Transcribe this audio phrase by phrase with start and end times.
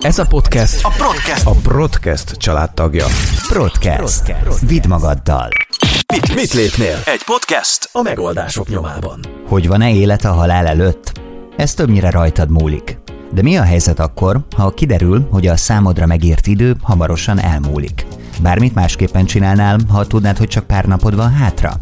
[0.00, 1.46] Ez a podcast A Podcast.
[1.46, 3.06] a Broadcast családtagja.
[3.48, 4.34] Broadcast.
[4.66, 5.48] Vidd magaddal.
[6.14, 6.96] Mit, mit lépnél?
[7.04, 9.20] Egy podcast a megoldások nyomában.
[9.48, 11.20] Hogy van-e élet a halál előtt?
[11.56, 12.98] Ez többnyire rajtad múlik.
[13.32, 18.06] De mi a helyzet akkor, ha kiderül, hogy a számodra megírt idő hamarosan elmúlik?
[18.42, 21.72] Bármit másképpen csinálnál, ha tudnád, hogy csak pár napod van hátra?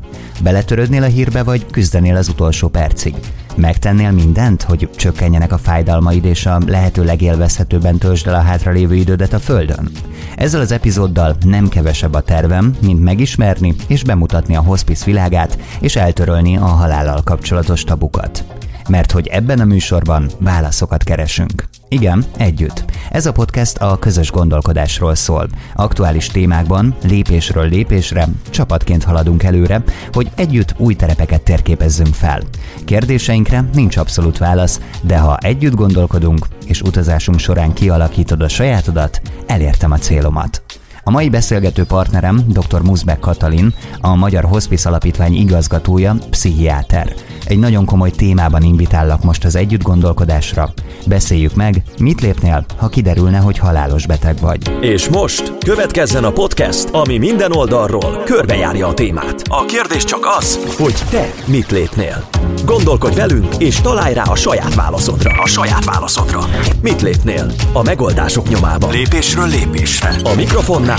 [0.43, 3.15] Beletörődnél a hírbe, vagy küzdenél az utolsó percig?
[3.61, 9.33] Megtennél mindent, hogy csökkenjenek a fájdalmaid, és a lehető legélvezhetőbben töltsd el a hátralévő idődet
[9.33, 9.91] a Földön?
[10.37, 15.97] Ezzel az epizóddal nem kevesebb a tervem, mint megismerni és bemutatni a hospice világát, és
[15.97, 18.45] eltörölni a halállal kapcsolatos tabukat
[18.89, 21.69] mert hogy ebben a műsorban válaszokat keresünk.
[21.89, 22.85] Igen, együtt.
[23.11, 25.49] Ez a podcast a közös gondolkodásról szól.
[25.75, 32.43] Aktuális témákban, lépésről lépésre, csapatként haladunk előre, hogy együtt új terepeket térképezzünk fel.
[32.85, 39.93] Kérdéseinkre nincs abszolút válasz, de ha együtt gondolkodunk, és utazásunk során kialakítod a sajátodat, elértem
[39.93, 40.63] a célomat.
[41.09, 42.83] A mai beszélgető partnerem dr.
[42.83, 47.15] Muzbek Katalin, a Magyar Hospice Alapítvány igazgatója, pszichiáter.
[47.45, 50.73] Egy nagyon komoly témában invitállak most az együtt gondolkodásra.
[51.07, 54.79] Beszéljük meg, mit lépnél, ha kiderülne, hogy halálos beteg vagy.
[54.81, 59.43] És most következzen a podcast, ami minden oldalról körbejárja a témát.
[59.49, 62.25] A kérdés csak az, hogy te mit lépnél.
[62.65, 65.31] Gondolkodj velünk, és találj rá a saját válaszodra.
[65.43, 66.41] A saját válaszodra.
[66.83, 67.53] Mit lépnél?
[67.73, 68.91] A megoldások nyomában.
[68.91, 70.15] Lépésről lépésre.
[70.25, 70.98] A mikrofonnál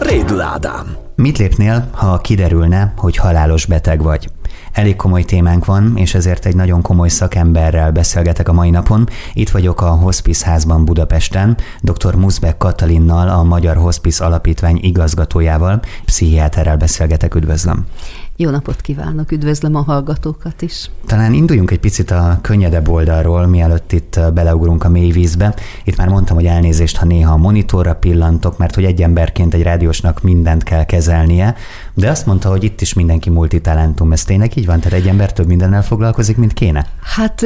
[0.00, 0.96] Rédül Ádám.
[1.16, 4.28] Mit lépnél, ha kiderülne, hogy halálos beteg vagy?
[4.72, 9.08] Elég komoly témánk van, és ezért egy nagyon komoly szakemberrel beszélgetek a mai napon.
[9.32, 12.14] Itt vagyok a Hospice házban Budapesten, dr.
[12.14, 17.86] Muzbek Katalinnal, a Magyar Hospice Alapítvány igazgatójával, pszichiáterrel beszélgetek, üdvözlöm.
[18.36, 20.90] Jó napot kívánok, üdvözlöm a hallgatókat is.
[21.06, 25.54] Talán induljunk egy picit a könnyedebb oldalról, mielőtt itt beleugrunk a mély vízbe.
[25.84, 29.62] Itt már mondtam, hogy elnézést, ha néha a monitorra pillantok, mert hogy egy emberként egy
[29.62, 31.54] rádiósnak mindent kell kezelnie,
[31.94, 34.12] de azt mondta, hogy itt is mindenki multitalentum.
[34.12, 34.80] Ez tényleg így van?
[34.80, 36.86] Tehát egy ember több mindennel foglalkozik, mint kéne?
[37.00, 37.44] Hát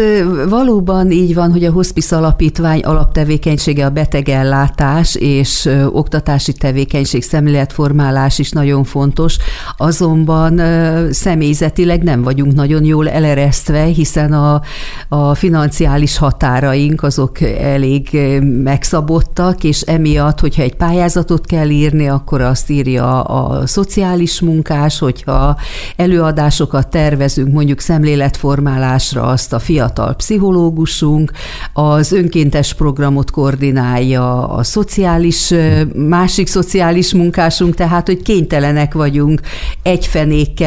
[0.48, 8.50] valóban így van, hogy a Hospice Alapítvány alaptevékenysége a betegellátás és oktatási tevékenység, szemléletformálás is
[8.50, 9.36] nagyon fontos,
[9.76, 10.76] azonban
[11.10, 14.62] személyzetileg nem vagyunk nagyon jól eleresztve, hiszen a,
[15.08, 18.18] a financiális határaink azok elég
[18.62, 25.56] megszabottak, és emiatt, hogyha egy pályázatot kell írni, akkor azt írja a szociális munkás, hogyha
[25.96, 31.30] előadásokat tervezünk, mondjuk szemléletformálásra, azt a fiatal pszichológusunk,
[31.72, 35.54] az önkéntes programot koordinálja a szociális,
[35.94, 39.40] másik szociális munkásunk, tehát, hogy kénytelenek vagyunk
[39.82, 40.06] egy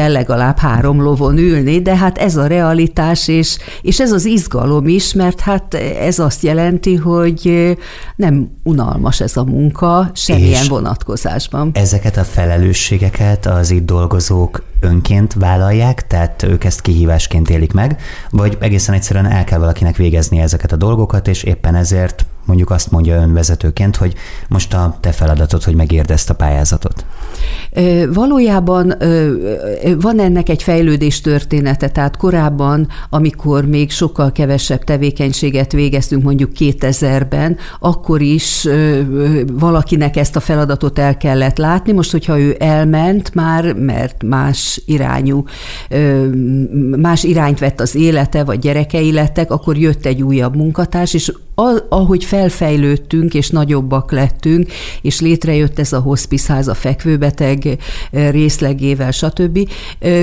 [0.02, 4.88] fenékkel legalább három lovon ülni, de hát ez a realitás, és, és ez az izgalom
[4.88, 7.76] is, mert hát ez azt jelenti, hogy
[8.16, 11.70] nem unalmas ez a munka semmilyen vonatkozásban.
[11.74, 18.56] Ezeket a felelősségeket az itt dolgozók önként vállalják, tehát ők ezt kihívásként élik meg, vagy
[18.60, 23.22] egészen egyszerűen el kell valakinek végezni ezeket a dolgokat, és éppen ezért mondjuk azt mondja
[23.22, 24.14] önvezetőként, hogy
[24.48, 27.04] most a te feladatod, hogy megérd ezt a pályázatot?
[28.12, 28.94] Valójában
[30.00, 37.56] van ennek egy fejlődés története, tehát korábban, amikor még sokkal kevesebb tevékenységet végeztünk, mondjuk 2000-ben,
[37.78, 38.68] akkor is
[39.52, 41.92] valakinek ezt a feladatot el kellett látni.
[41.92, 45.44] Most, hogyha ő elment már, mert más irányú,
[46.96, 51.32] más irányt vett az élete, vagy gyerekei lettek, akkor jött egy újabb munkatárs, és
[51.88, 57.78] ahogy felfejlődtünk, és nagyobbak lettünk, és létrejött ez a hospice a fekvőbeteg
[58.10, 59.68] részlegével, stb.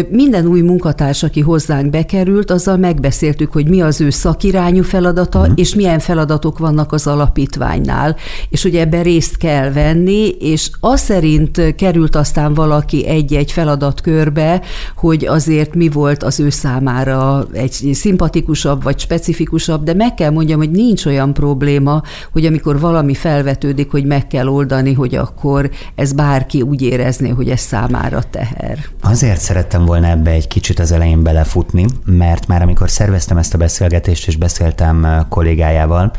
[0.09, 5.53] Minden új munkatárs, aki hozzánk bekerült, azzal megbeszéltük, hogy mi az ő szakirányú feladata, uh-huh.
[5.56, 8.16] és milyen feladatok vannak az alapítványnál,
[8.50, 14.61] és hogy ebben részt kell venni, és az szerint került aztán valaki egy-egy feladatkörbe,
[14.96, 20.57] hogy azért mi volt az ő számára egy szimpatikusabb, vagy specifikusabb, de meg kell mondjam,
[20.59, 25.70] hogy nincs olyan olyan probléma, hogy amikor valami felvetődik, hogy meg kell oldani, hogy akkor
[25.96, 28.78] ez bárki úgy érezné, hogy ez számára teher.
[29.02, 33.58] Azért szerettem volna ebbe egy kicsit az elején belefutni, mert már amikor szerveztem ezt a
[33.58, 36.11] beszélgetést, és beszéltem kollégájával,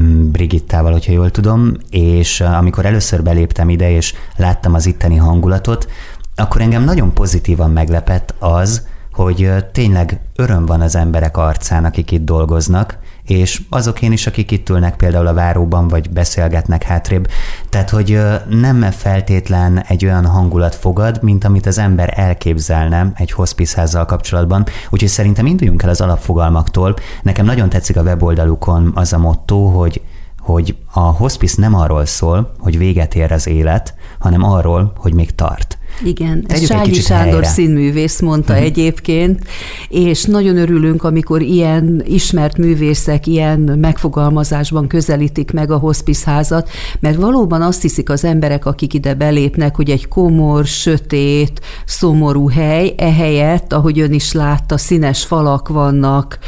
[0.00, 5.88] mm, Brigittával, hogyha jól tudom, és amikor először beléptem ide, és láttam az itteni hangulatot,
[6.34, 12.24] akkor engem nagyon pozitívan meglepett az, hogy tényleg öröm van az emberek arcán, akik itt
[12.24, 17.28] dolgoznak, és azokén is, akik itt ülnek például a váróban, vagy beszélgetnek hátrébb.
[17.68, 24.04] Tehát, hogy nem feltétlen egy olyan hangulat fogad, mint amit az ember elképzelne egy hospice
[24.06, 24.66] kapcsolatban.
[24.90, 26.94] Úgyhogy szerintem induljunk el az alapfogalmaktól.
[27.22, 30.00] Nekem nagyon tetszik a weboldalukon az a motto, hogy
[30.38, 35.34] hogy a hospice nem arról szól, hogy véget ér az élet, hanem arról, hogy még
[35.34, 35.78] tart.
[36.04, 37.46] Igen, ez Sági Sándor helyre.
[37.46, 38.66] színművész mondta uh-huh.
[38.66, 39.40] egyébként,
[39.88, 46.68] és nagyon örülünk, amikor ilyen ismert művészek ilyen megfogalmazásban közelítik meg a hospice házat,
[47.00, 52.94] mert valóban azt hiszik az emberek, akik ide belépnek, hogy egy komor, sötét, szomorú hely,
[52.96, 56.38] ehelyett, ahogy ön is látta, színes falak vannak,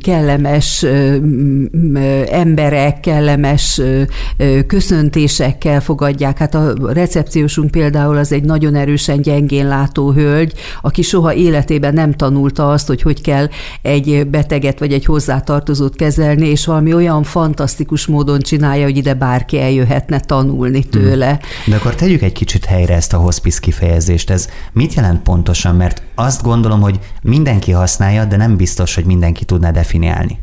[0.00, 0.86] kellemes
[2.30, 3.80] emberek, kellemes
[4.66, 6.38] köszöntésekkel fogadják.
[6.38, 12.12] Hát a recepciósunk például az egy nagyon erősen gyengén látó hölgy, aki soha életében nem
[12.12, 13.48] tanulta azt, hogy hogy kell
[13.82, 19.60] egy beteget vagy egy hozzátartozót kezelni, és valami olyan fantasztikus módon csinálja, hogy ide bárki
[19.60, 20.90] eljöhetne tanulni hmm.
[20.90, 21.40] tőle.
[21.66, 24.30] De akkor tegyük egy kicsit helyre ezt a hospice kifejezést.
[24.30, 25.76] Ez mit jelent pontosan?
[25.76, 30.38] Mert azt gondolom, hogy mindenki használja, de nem biztos, hogy mindenki tudná definiálni.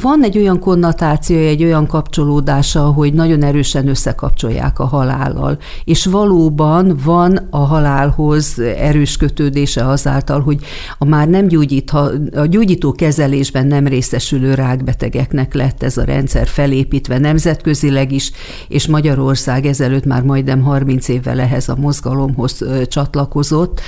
[0.00, 5.58] Van egy olyan konnotációja, egy olyan kapcsolódása, hogy nagyon erősen összekapcsolják a halállal.
[5.84, 10.58] És valóban van a halálhoz erős kötődése azáltal, hogy
[10.98, 17.18] a már nem gyógyít, a gyógyító kezelésben nem részesülő rákbetegeknek lett ez a rendszer felépítve
[17.18, 18.32] nemzetközileg is,
[18.68, 23.80] és Magyarország ezelőtt már majdnem 30 évvel ehhez a mozgalomhoz csatlakozott.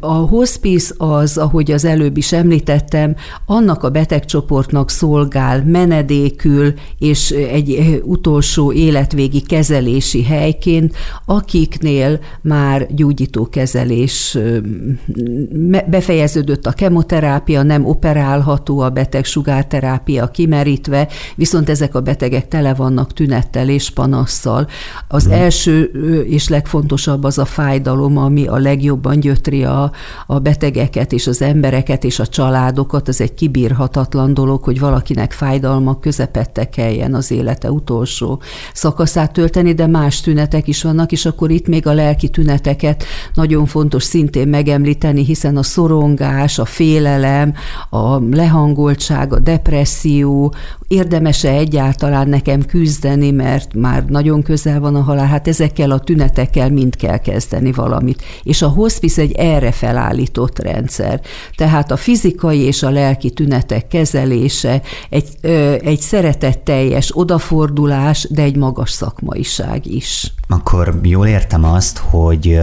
[0.00, 3.14] A hospice az, ahogy az előbb is említettem,
[3.46, 10.96] annak a betegcsoport, csoportnak szolgál menedékül és egy utolsó életvégi kezelési helyként,
[11.26, 14.38] akiknél már gyógyítókezelés
[15.86, 23.12] befejeződött a kemoterápia, nem operálható a beteg sugárterápia kimerítve, viszont ezek a betegek tele vannak
[23.12, 24.66] tünettel és panasszal.
[25.08, 25.32] Az hmm.
[25.32, 25.82] első
[26.28, 29.92] és legfontosabb az a fájdalom, ami a legjobban gyötri a,
[30.26, 35.32] a betegeket és az embereket és a családokat, ez egy kibírhatatlan dolog, dolog, hogy valakinek
[35.32, 38.40] fájdalmak közepette kelljen az élete utolsó
[38.72, 43.04] szakaszát tölteni, de más tünetek is vannak, és akkor itt még a lelki tüneteket
[43.34, 47.54] nagyon fontos szintén megemlíteni, hiszen a szorongás, a félelem,
[47.90, 50.54] a lehangoltság, a depresszió,
[50.94, 56.70] érdemes-e egyáltalán nekem küzdeni, mert már nagyon közel van a halál, hát ezekkel a tünetekkel
[56.70, 58.22] mind kell kezdeni valamit.
[58.42, 61.20] És a hospice egy erre felállított rendszer.
[61.56, 65.28] Tehát a fizikai és a lelki tünetek kezelése, egy,
[65.82, 70.32] egy szeretetteljes odafordulás, de egy magas szakmaiság is.
[70.48, 72.60] Akkor jól értem azt, hogy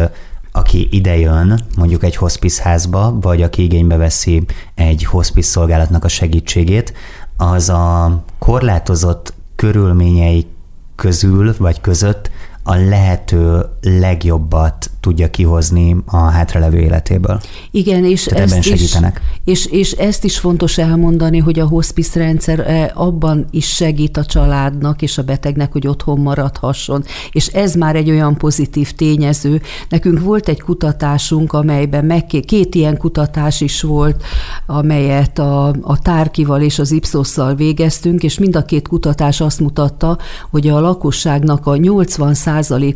[0.52, 4.44] aki idejön mondjuk egy hospice házba, vagy aki igénybe veszi
[4.76, 6.94] egy hospice szolgálatnak a segítségét,
[7.42, 10.48] az a korlátozott körülményei
[10.96, 12.30] közül vagy között
[12.64, 17.42] a lehető legjobbat tudja kihozni a hátralevő életéből.
[17.72, 19.22] Igen, és Tehát ezt, segítenek.
[19.44, 24.18] Is, és, és ezt is fontos elmondani, hogy a hospice rendszer eh, abban is segít
[24.18, 27.04] a családnak és a betegnek, hogy otthon maradhasson.
[27.32, 29.62] És ez már egy olyan pozitív tényező.
[29.90, 34.24] Nekünk volt egy kutatásunk, amelyben meg, két ilyen kutatás is volt,
[34.66, 40.18] amelyet a, a Tárkival és az Ipsosszal végeztünk, és mind a két kutatás azt mutatta,
[40.50, 42.36] hogy a lakosságnak a 80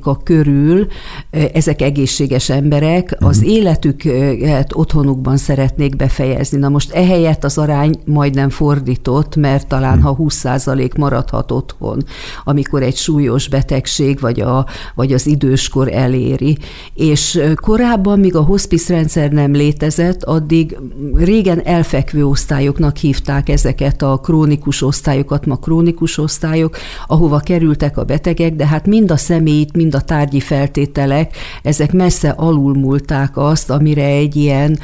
[0.02, 0.88] a körül
[1.30, 3.54] eh, ezek egészséges emberek az uh-huh.
[3.54, 6.58] életüket otthonukban szeretnék befejezni.
[6.58, 10.18] Na most ehelyett az arány majdnem fordított, mert talán uh-huh.
[10.18, 12.04] ha 20% maradhat otthon,
[12.44, 16.58] amikor egy súlyos betegség vagy, a, vagy az időskor eléri.
[16.94, 20.78] És korábban, míg a hospice rendszer nem létezett, addig
[21.14, 28.56] régen elfekvő osztályoknak hívták ezeket a krónikus osztályokat, ma krónikus osztályok, ahova kerültek a betegek,
[28.56, 34.06] de hát mind a személyt, mind a tárgyi feltételek, ezek ezek messze alulmúlták azt, amire
[34.06, 34.80] egy ilyen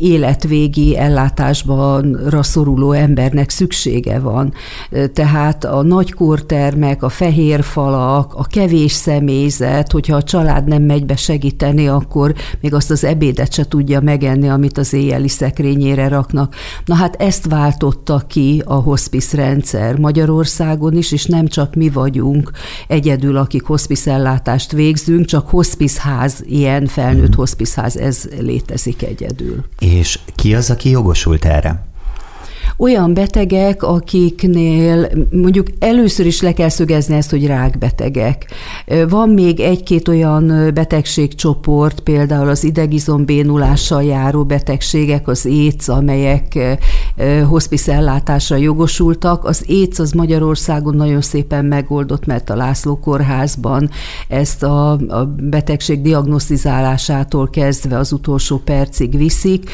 [0.00, 4.52] életvégi ellátásban szoruló embernek szüksége van.
[5.12, 11.06] Tehát a nagy kortermek, a fehér falak, a kevés személyzet, hogyha a család nem megy
[11.06, 16.54] be segíteni, akkor még azt az ebédet se tudja megenni, amit az éjjeli szekrényére raknak.
[16.84, 22.50] Na hát ezt váltotta ki a hospice rendszer Magyarországon is, és nem csak mi vagyunk
[22.88, 27.36] egyedül, akik hospice ellátást végzünk, csak hospice ház ilyen felnőtt hmm.
[27.36, 29.64] hospiceház, ez létezik egyedül.
[29.78, 31.86] És ki az, aki jogosult erre?
[32.78, 38.46] Olyan betegek, akiknél mondjuk először is le kell szögezni ezt, hogy rákbetegek.
[39.08, 46.78] Van még egy-két olyan betegségcsoport, például az idegizombénulással járó betegségek, az AIDS, amelyek
[47.48, 49.44] hospice ellátásra jogosultak.
[49.44, 53.90] Az AIDS az Magyarországon nagyon szépen megoldott, mert a László kórházban
[54.28, 59.70] ezt a, a betegség diagnosztizálásától kezdve az utolsó percig viszik.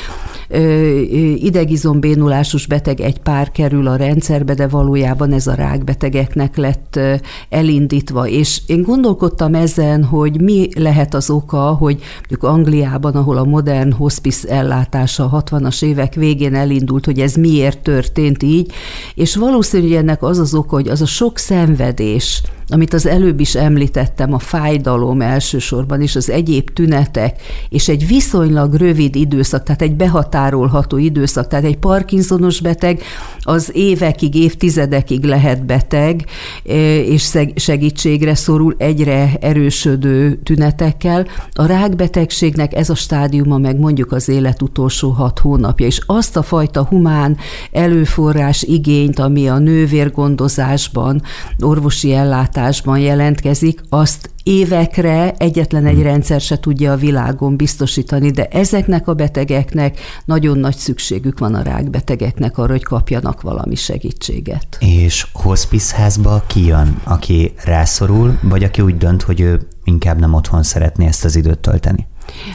[1.37, 7.01] Idegizombénulásos beteg rákbeteg egy pár kerül a rendszerbe, de valójában ez a rákbetegeknek lett
[7.49, 8.29] elindítva.
[8.29, 13.93] És én gondolkodtam ezen, hogy mi lehet az oka, hogy mondjuk Angliában, ahol a modern
[13.93, 18.73] hospice ellátása a 60-as évek végén elindult, hogy ez miért történt így,
[19.15, 23.55] és valószínűleg ennek az az oka, hogy az a sok szenvedés, amit az előbb is
[23.55, 29.95] említettem, a fájdalom elsősorban, és az egyéb tünetek, és egy viszonylag rövid időszak, tehát egy
[29.95, 33.02] behatárolható időszak, tehát egy Parkinsonos beteg
[33.41, 36.25] az évekig, évtizedekig lehet beteg,
[36.67, 41.26] e, és segítségre szorul egyre erősödő tünetekkel.
[41.52, 46.43] A rákbetegségnek ez a stádiuma meg mondjuk az élet utolsó hat hónapja, és azt a
[46.43, 47.37] fajta humán
[47.73, 51.23] előforrás igényt, ami a nővérgondozásban,
[51.61, 58.47] orvosi ellátásban, ellátásban jelentkezik, azt évekre egyetlen egy rendszer se tudja a világon biztosítani, de
[58.47, 64.76] ezeknek a betegeknek nagyon nagy szükségük van a rákbetegeknek arra, hogy kapjanak valami segítséget.
[64.81, 66.11] És hospice
[66.47, 71.25] ki jön, aki rászorul, vagy aki úgy dönt, hogy ő inkább nem otthon szeretné ezt
[71.25, 72.07] az időt tölteni?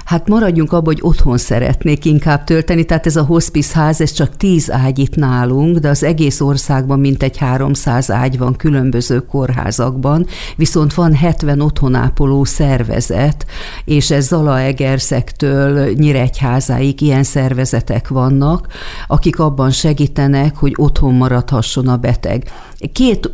[0.05, 4.37] Hát maradjunk abban, hogy otthon szeretnék inkább tölteni, tehát ez a hospice ház, ez csak
[4.37, 10.93] 10 ágy itt nálunk, de az egész országban mintegy 300 ágy van különböző kórházakban, viszont
[10.93, 13.45] van 70 otthonápoló szervezet,
[13.85, 18.67] és ez Zalaegerszektől Nyíregyházáig ilyen szervezetek vannak,
[19.07, 22.51] akik abban segítenek, hogy otthon maradhasson a beteg.
[22.93, 23.31] Két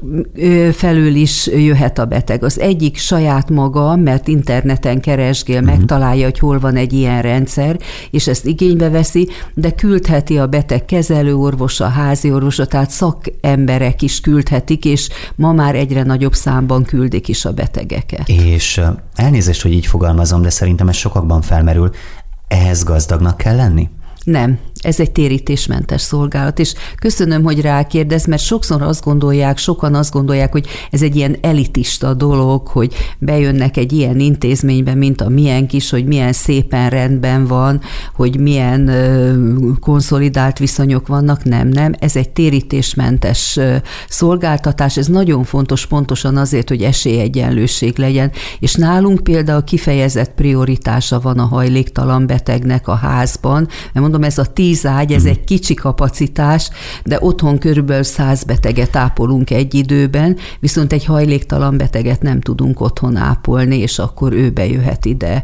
[0.72, 2.44] felül is jöhet a beteg.
[2.44, 5.78] Az egyik saját maga, mert interneten keresgél, uh-huh.
[5.78, 7.80] megtalálja, hogy hol van egy ilyen rendszer,
[8.12, 14.86] és ezt igénybe veszi, de küldheti a beteg kezelőorvosa, házi orvosa, tehát szakemberek is küldhetik,
[14.86, 18.30] és ma már egyre nagyobb számban küldik is a betegeket.
[18.30, 18.82] És
[19.16, 21.90] elnézést, hogy így fogalmazom, de szerintem ez sokakban felmerül.
[22.48, 23.90] Ehhez gazdagnak kell lenni?
[24.24, 30.12] Nem, ez egy térítésmentes szolgálat, és köszönöm, hogy rákérdez, mert sokszor azt gondolják, sokan azt
[30.12, 35.74] gondolják, hogy ez egy ilyen elitista dolog, hogy bejönnek egy ilyen intézménybe, mint a miénk
[35.74, 37.82] is, hogy milyen szépen rendben van,
[38.16, 38.92] hogy milyen
[39.80, 41.44] konszolidált viszonyok vannak.
[41.44, 43.60] Nem, nem, ez egy térítésmentes
[44.10, 51.40] szolgáltatás, ez nagyon fontos pontosan azért, hogy esélyegyenlőség legyen, és nálunk például kifejezett prioritása van
[51.40, 56.70] a hajléktalan betegnek a házban, mert mondom, ez a tíz ágy, ez egy kicsi kapacitás,
[57.04, 63.16] de otthon körülbelül száz beteget ápolunk egy időben, viszont egy hajléktalan beteget nem tudunk otthon
[63.16, 65.44] ápolni, és akkor ő bejöhet ide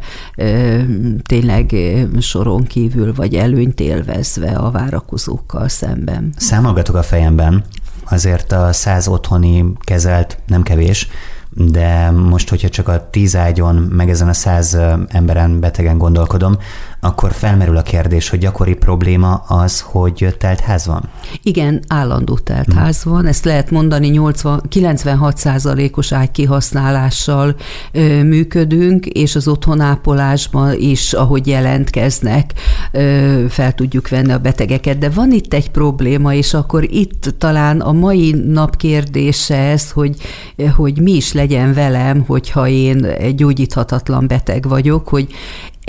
[1.26, 1.76] tényleg
[2.20, 6.34] soron kívül, vagy előnyt élvezve a várakozókkal szemben.
[6.38, 7.64] Számolgatok a fejemben,
[8.10, 11.08] azért a száz otthoni kezelt nem kevés,
[11.50, 14.78] de most, hogyha csak a tíz ágyon, meg ezen a száz
[15.08, 16.58] emberen betegen gondolkodom,
[17.02, 21.10] akkor felmerül a kérdés, hogy gyakori probléma az, hogy telt ház van?
[21.44, 23.26] Igen, állandó telt ház van.
[23.26, 25.42] Ezt lehet mondani 80, 96
[25.96, 27.56] os ágykihasználással
[27.92, 32.54] ö, működünk, és az otthonápolásban is, ahogy jelentkeznek,
[32.92, 34.98] ö, fel tudjuk venni a betegeket.
[34.98, 40.16] De van itt egy probléma, és akkor itt talán a mai nap kérdése ez, hogy,
[40.76, 45.28] hogy mi is legyen velem, hogyha én egy gyógyíthatatlan beteg vagyok, hogy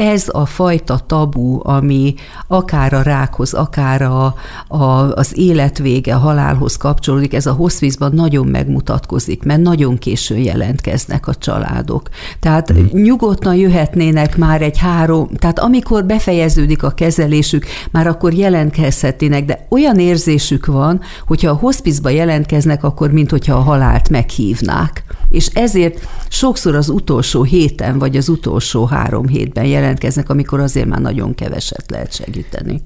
[0.00, 2.14] ez a fajta tabu, ami
[2.46, 4.34] akár a rákhoz, akár a,
[4.68, 4.82] a,
[5.14, 11.34] az életvége, a halálhoz kapcsolódik, ez a hospizban nagyon megmutatkozik, mert nagyon későn jelentkeznek a
[11.34, 12.08] családok.
[12.40, 12.84] Tehát mm.
[12.92, 19.98] nyugodtan jöhetnének már egy három, tehát amikor befejeződik a kezelésük, már akkor jelentkezhetnének, de olyan
[19.98, 25.04] érzésük van, hogyha a hospizba jelentkeznek, akkor mint hogyha a halált meghívnák.
[25.30, 30.86] És ezért sokszor az utolsó héten, vagy az utolsó három hétben jelent jelentkeznek, amikor azért
[30.86, 32.82] már nagyon keveset lehet segíteni.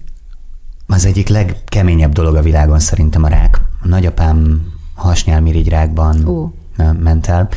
[0.86, 3.60] Az egyik legkeményebb dolog a világon szerintem a rák.
[3.82, 6.52] A nagyapám hasnyálmirigyrákban Ó.
[6.98, 7.48] ment el,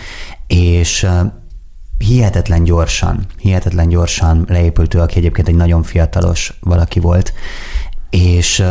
[0.48, 1.08] és
[1.98, 7.34] hihetetlen gyorsan, hihetetlen gyorsan leépült ő, aki egyébként egy nagyon fiatalos valaki volt,
[8.10, 8.63] és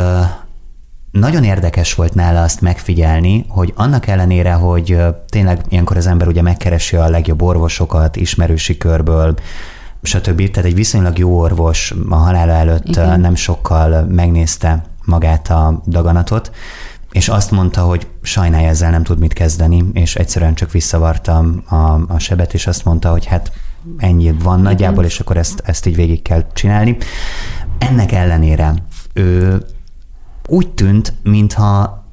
[1.18, 6.42] nagyon érdekes volt nála azt megfigyelni, hogy annak ellenére, hogy tényleg ilyenkor az ember ugye
[6.42, 9.34] megkeresi a legjobb orvosokat ismerősi körből,
[10.02, 10.50] stb.
[10.50, 13.20] Tehát egy viszonylag jó orvos a halála előtt Igen.
[13.20, 16.50] nem sokkal megnézte magát a daganatot,
[17.12, 21.74] és azt mondta, hogy sajnálja ezzel nem tud mit kezdeni, és egyszerűen csak visszavarta a,
[22.08, 23.52] a sebet, és azt mondta, hogy hát
[23.98, 26.96] ennyi van nagyjából, és akkor ezt, ezt így végig kell csinálni.
[27.78, 28.74] Ennek ellenére
[29.12, 29.62] ő
[30.46, 32.04] úgy tűnt, mintha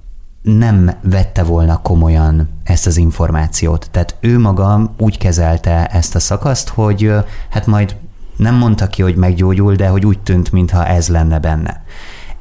[0.41, 3.87] nem vette volna komolyan ezt az információt.
[3.91, 7.11] Tehát ő maga úgy kezelte ezt a szakaszt, hogy
[7.49, 7.95] hát majd
[8.37, 11.83] nem mondta ki, hogy meggyógyul, de hogy úgy tűnt, mintha ez lenne benne.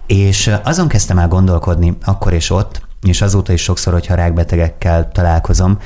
[0.06, 5.78] És azon kezdtem el gondolkodni akkor és ott, és azóta is sokszor, hogyha rákbetegekkel találkozom,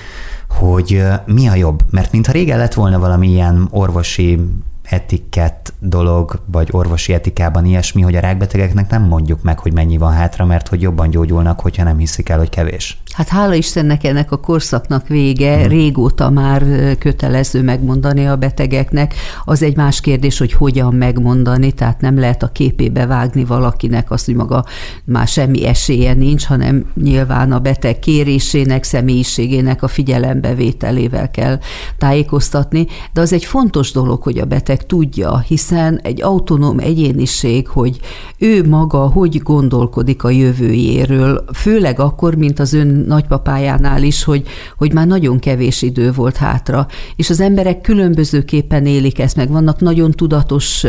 [0.48, 1.82] hogy mi a jobb.
[1.90, 4.40] Mert mintha régen lett volna valami ilyen orvosi
[4.90, 10.12] etikett dolog, vagy orvosi etikában ilyesmi, hogy a rákbetegeknek nem mondjuk meg, hogy mennyi van
[10.12, 12.98] hátra, mert hogy jobban gyógyulnak, hogyha nem hiszik el, hogy kevés.
[13.16, 15.68] Hát hála Istennek ennek a korszaknak vége, hmm.
[15.68, 16.64] régóta már
[16.98, 19.14] kötelező megmondani a betegeknek.
[19.44, 24.24] Az egy más kérdés, hogy hogyan megmondani, tehát nem lehet a képébe vágni valakinek azt,
[24.24, 24.64] hogy maga
[25.04, 31.58] már semmi esélye nincs, hanem nyilván a beteg kérésének, személyiségének a figyelembevételével kell
[31.98, 38.00] tájékoztatni, de az egy fontos dolog, hogy a beteg tudja, hiszen egy autonóm egyéniség, hogy
[38.38, 44.42] ő maga hogy gondolkodik a jövőjéről, főleg akkor, mint az ön nagypapájánál is, hogy,
[44.76, 46.86] hogy már nagyon kevés idő volt hátra,
[47.16, 49.50] és az emberek különbözőképpen élik ezt meg.
[49.50, 50.84] Vannak nagyon tudatos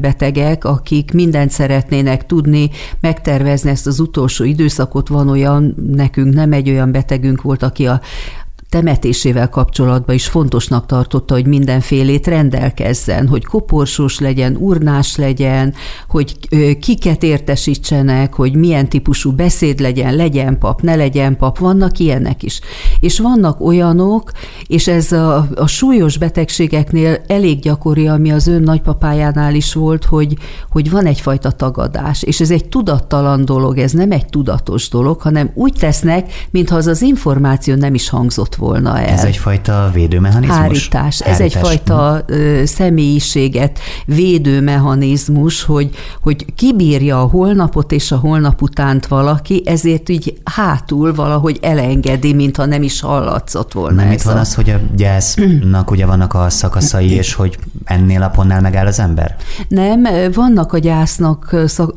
[0.00, 2.70] betegek, akik mindent szeretnének tudni,
[3.00, 5.08] megtervezni ezt az utolsó időszakot.
[5.08, 8.00] Van olyan, nekünk nem egy olyan betegünk volt, aki a,
[8.68, 15.74] temetésével kapcsolatban is fontosnak tartotta, hogy mindenfélét rendelkezzen, hogy koporsós legyen, urnás legyen,
[16.08, 16.34] hogy
[16.80, 22.60] kiket értesítsenek, hogy milyen típusú beszéd legyen, legyen pap, ne legyen pap, vannak ilyenek is.
[23.00, 24.32] És vannak olyanok,
[24.66, 30.36] és ez a, a súlyos betegségeknél elég gyakori, ami az ön nagypapájánál is volt, hogy,
[30.70, 35.50] hogy van egyfajta tagadás, és ez egy tudattalan dolog, ez nem egy tudatos dolog, hanem
[35.54, 39.06] úgy tesznek, mintha az az információ nem is hangzott volna el.
[39.06, 40.58] Ez egyfajta védőmechanizmus?
[40.58, 41.20] Hárítás.
[41.20, 41.20] Hárítás.
[41.20, 49.06] Ez egyfajta uh, személyiséget védő mechanizmus, hogy, hogy kibírja a holnapot és a holnap utánt
[49.06, 54.40] valaki, ezért így hátul valahogy elengedi, mintha nem is hallatszott volna Nem itt van a...
[54.40, 59.00] az, hogy a gyásznak ugye vannak a szakaszai, és hogy ennél a pontnál megáll az
[59.00, 59.36] ember?
[59.68, 61.56] Nem, vannak a gyásznak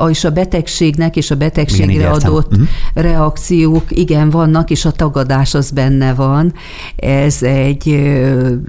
[0.10, 2.68] és a betegségnek és a betegségre igen, adott uh-huh.
[2.94, 6.49] reakciók, igen, vannak, és a tagadás az benne van,
[6.96, 7.88] ez egy,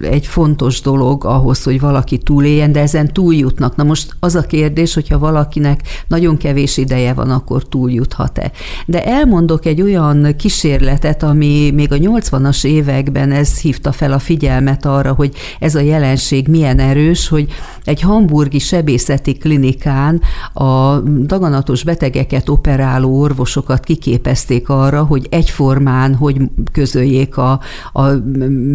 [0.01, 3.75] egy fontos dolog ahhoz, hogy valaki túléljen, de ezen túljutnak.
[3.75, 8.51] Na most az a kérdés, hogyha valakinek nagyon kevés ideje van, akkor túljuthat-e.
[8.85, 14.85] De elmondok egy olyan kísérletet, ami még a 80-as években ez hívta fel a figyelmet
[14.85, 17.47] arra, hogy ez a jelenség milyen erős, hogy
[17.83, 20.21] egy hamburgi sebészeti klinikán
[20.53, 27.59] a daganatos betegeket operáló orvosokat kiképezték arra, hogy egyformán hogy közöljék a,
[27.93, 28.07] a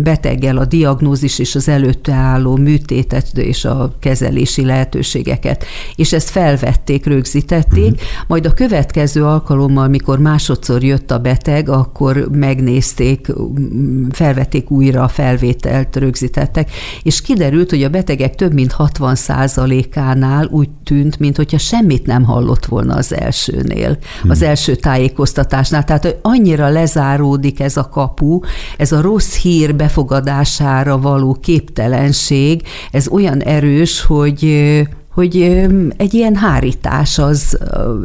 [0.02, 5.64] beteggel a diagnózis és az előtte álló műtétet és a kezelési lehetőségeket.
[5.94, 8.00] És ezt felvették, rögzítették, uh-huh.
[8.26, 13.32] majd a következő alkalommal, mikor másodszor jött a beteg, akkor megnézték,
[14.10, 16.70] felvették újra a felvételt, rögzítettek,
[17.02, 22.94] és kiderült, hogy a betegek több mint 60%-ánál úgy tűnt, mintha semmit nem hallott volna
[22.94, 24.30] az elsőnél, hmm.
[24.30, 25.84] az első tájékoztatásnál.
[25.84, 28.40] Tehát, hogy annyira lezáródik ez a kapu,
[28.76, 34.70] ez a rossz hír befogadására való képtelenség, ez olyan erős, hogy,
[35.10, 35.42] hogy
[35.96, 37.58] egy ilyen hárítás az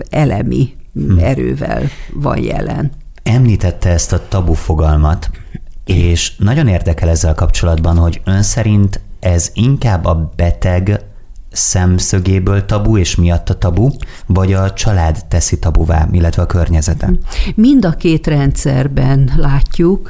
[0.10, 1.18] elemi hmm.
[1.20, 2.92] erővel van jelen.
[3.24, 5.30] Említette ezt a tabu fogalmat,
[5.86, 11.02] és nagyon érdekel ezzel kapcsolatban, hogy ön szerint ez inkább a beteg
[11.52, 13.90] szemszögéből tabu, és miatt a tabu,
[14.26, 17.14] vagy a család teszi tabuvá, illetve a környezete?
[17.56, 20.10] Mind a két rendszerben látjuk.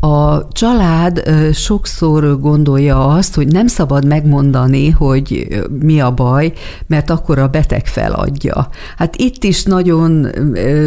[0.00, 1.22] A család
[1.52, 5.48] sokszor gondolja azt, hogy nem szabad megmondani, hogy
[5.80, 6.52] mi a baj,
[6.86, 8.68] mert akkor a beteg feladja.
[8.96, 10.28] Hát itt is nagyon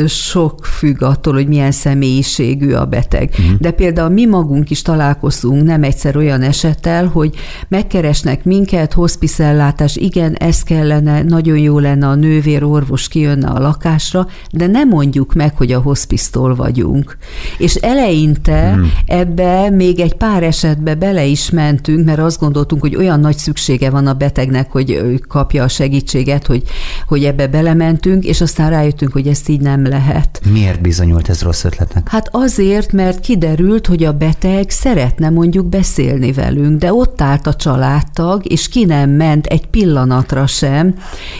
[0.08, 3.30] sok függ attól, hogy milyen személyiségű a beteg.
[3.40, 3.60] Uh-huh.
[3.60, 7.36] De például mi magunk is találkozunk nem egyszer olyan esettel, hogy
[7.68, 13.60] megkeresnek minket, hospicellátás orvos, igen, ez kellene, nagyon jó lenne, a nővér orvos kijönne a
[13.60, 17.18] lakásra, de nem mondjuk meg, hogy a hospisztól vagyunk.
[17.58, 18.92] És eleinte hmm.
[19.06, 23.90] ebbe még egy pár esetbe bele is mentünk, mert azt gondoltunk, hogy olyan nagy szüksége
[23.90, 26.64] van a betegnek, hogy kapja a segítséget, hogy,
[27.08, 30.42] hogy ebbe belementünk, és aztán rájöttünk, hogy ezt így nem lehet.
[30.52, 32.10] Miért bizonyult ez rossz ötletnek?
[32.10, 37.54] Hát azért, mert kiderült, hogy a beteg szeretne mondjuk beszélni velünk, de ott állt a
[37.54, 40.96] családtag, és ki nem ment egy pillanat pillanatra sem,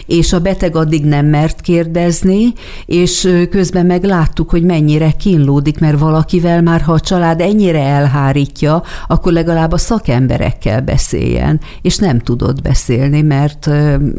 [0.06, 2.52] és a beteg addig nem mert kérdezni,
[2.86, 8.82] és közben meg láttuk, hogy mennyire kínlódik, mert valakivel már, ha a család ennyire elhárítja,
[9.06, 13.70] akkor legalább a szakemberekkel beszéljen, és nem tudott beszélni, mert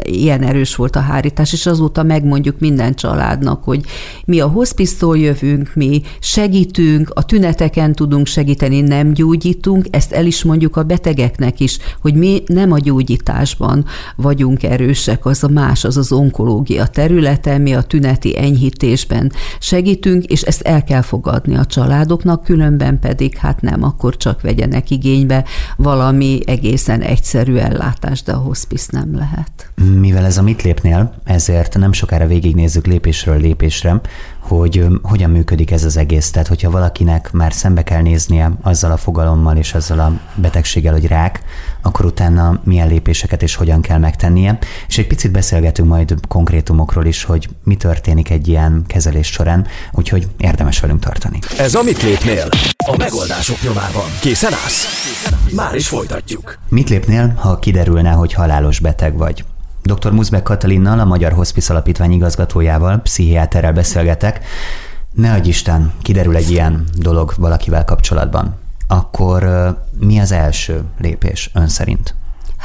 [0.04, 3.82] ilyen erős volt a hárítás, és azóta megmondjuk minden családnak, hogy
[4.26, 10.44] mi a hospisztól jövünk, mi segítünk, a tüneteken tudunk segíteni, nem gyógyítunk, ezt el is
[10.44, 15.97] mondjuk a betegeknek is, hogy mi nem a gyógyításban vagyunk erősek, az a más, az
[15.97, 22.43] az onkológia területe, mi a tüneti enyhítésben segítünk, és ezt el kell fogadni a családoknak,
[22.43, 25.45] különben pedig hát nem, akkor csak vegyenek igénybe
[25.78, 29.71] valami egészen egyszerű ellátást, de a hospice nem lehet.
[29.99, 34.01] Mivel ez a mit lépnél, ezért nem sokára végignézzük lépésről lépésre,
[34.48, 36.32] hogy hogyan működik ez az egész.
[36.32, 41.08] Tehát, hogyha valakinek már szembe kell néznie azzal a fogalommal és azzal a betegséggel, hogy
[41.08, 41.44] rák,
[41.82, 44.58] akkor utána milyen lépéseket és hogyan kell megtennie.
[44.88, 50.28] És egy picit beszélgetünk majd konkrétumokról is, hogy mi történik egy ilyen kezelés során, úgyhogy
[50.38, 51.40] érdemes velünk tartani.
[51.58, 52.48] Ez a Mit lépnél?
[52.88, 54.06] A megoldások nyomában.
[54.20, 54.86] Készen állsz?
[55.56, 56.58] Már is folytatjuk.
[56.70, 59.44] Mit lépnél, ha kiderülne, hogy halálos beteg vagy?
[59.86, 60.12] Dr.
[60.12, 64.45] Muzbek Katalinnal, a Magyar Hospice Alapítvány igazgatójával, pszichiáterrel beszélgetek.
[65.13, 68.56] Ne adj Isten, kiderül egy ilyen dolog valakivel kapcsolatban.
[68.88, 69.48] Akkor
[70.00, 72.15] mi az első lépés ön szerint?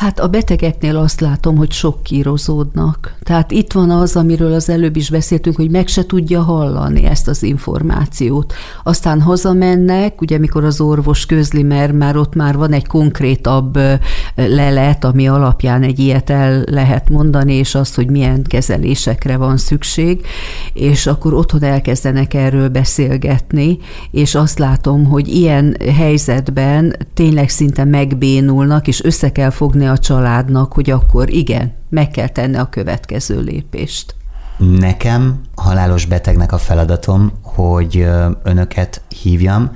[0.00, 3.14] Hát a betegeknél azt látom, hogy sok kírozódnak.
[3.22, 7.28] Tehát itt van az, amiről az előbb is beszéltünk, hogy meg se tudja hallani ezt
[7.28, 8.52] az információt.
[8.82, 13.78] Aztán hazamennek, ugye mikor az orvos közli, mert már ott már van egy konkrétabb
[14.34, 20.20] lelet, ami alapján egy ilyet el lehet mondani, és azt, hogy milyen kezelésekre van szükség,
[20.72, 23.78] és akkor otthon elkezdenek erről beszélgetni,
[24.10, 30.72] és azt látom, hogy ilyen helyzetben tényleg szinte megbénulnak, és össze kell fogni a családnak,
[30.72, 34.14] hogy akkor igen, meg kell tenni a következő lépést.
[34.58, 38.06] Nekem, halálos betegnek a feladatom, hogy
[38.42, 39.72] önöket hívjam,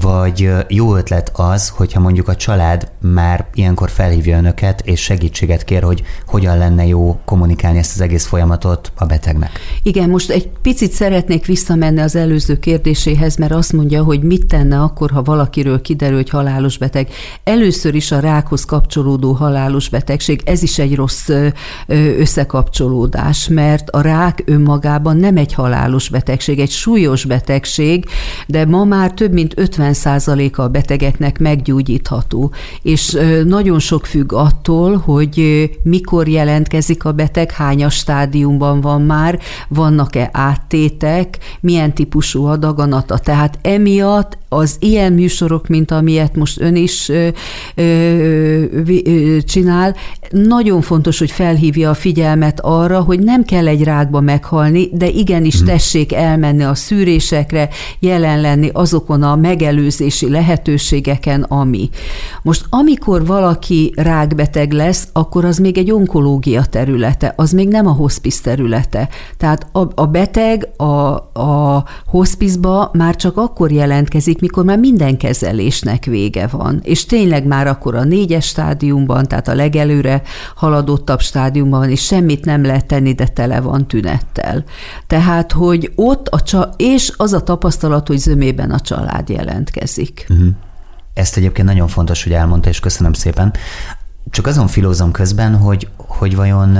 [0.00, 5.82] vagy jó ötlet az, hogyha mondjuk a család már ilyenkor felhívja önöket, és segítséget kér,
[5.82, 9.50] hogy hogyan lenne jó kommunikálni ezt az egész folyamatot a betegnek.
[9.82, 14.80] Igen, most egy picit szeretnék visszamenni az előző kérdéséhez, mert azt mondja, hogy mit tenne
[14.80, 17.08] akkor, ha valakiről kiderül, hogy halálos beteg.
[17.44, 21.28] Először is a rákhoz kapcsolódó halálos betegség, ez is egy rossz
[22.18, 28.04] összekapcsolódás, mert a rák önmagában nem egy halálos betegség, egy súlyos betegség,
[28.46, 34.96] de ma már több mint 50 50%-a a betegeknek meggyógyítható, és nagyon sok függ attól,
[34.96, 43.18] hogy mikor jelentkezik a beteg, hányas stádiumban van már, vannak-e áttétek, milyen típusú a daganata.
[43.18, 47.28] Tehát emiatt az ilyen műsorok, mint amilyet most ön is ö,
[47.74, 47.82] ö,
[49.04, 49.96] ö, csinál,
[50.30, 55.56] nagyon fontos, hogy felhívja a figyelmet arra, hogy nem kell egy rákba meghalni, de igenis
[55.56, 55.66] hmm.
[55.66, 61.90] tessék elmenni a szűrésekre, jelen lenni azokon a megelőzési lehetőségeken, ami.
[62.42, 67.92] Most amikor valaki rákbeteg lesz, akkor az még egy onkológia területe, az még nem a
[67.92, 69.08] hospice területe.
[69.36, 70.84] Tehát a, a beteg a,
[71.40, 76.80] a hospice már csak akkor jelentkezik, mikor már minden kezelésnek vége van.
[76.82, 80.22] És tényleg már akkor a négyes stádiumban, tehát a legelőre
[80.54, 84.64] haladottabb stádiumban és semmit nem lehet tenni, de tele van tünettel.
[85.06, 90.26] Tehát, hogy ott a csa- és az a tapasztalat, hogy zömében a család jelentkezik.
[90.30, 90.48] Uh-huh.
[91.14, 93.52] Ezt egyébként nagyon fontos, hogy elmondta, és köszönöm szépen.
[94.30, 96.78] Csak azon filózom közben, hogy, hogy vajon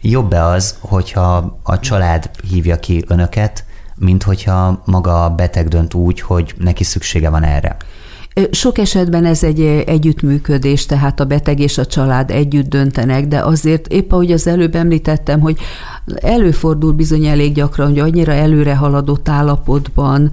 [0.00, 3.64] jobb-e az, hogyha a család hívja ki önöket,
[4.02, 7.76] mint hogyha maga a beteg dönt úgy, hogy neki szüksége van erre.
[8.50, 13.86] Sok esetben ez egy együttműködés, tehát a beteg és a család együtt döntenek, de azért
[13.86, 15.56] épp ahogy az előbb említettem, hogy
[16.20, 20.32] előfordul bizony elég gyakran, hogy annyira előre haladott állapotban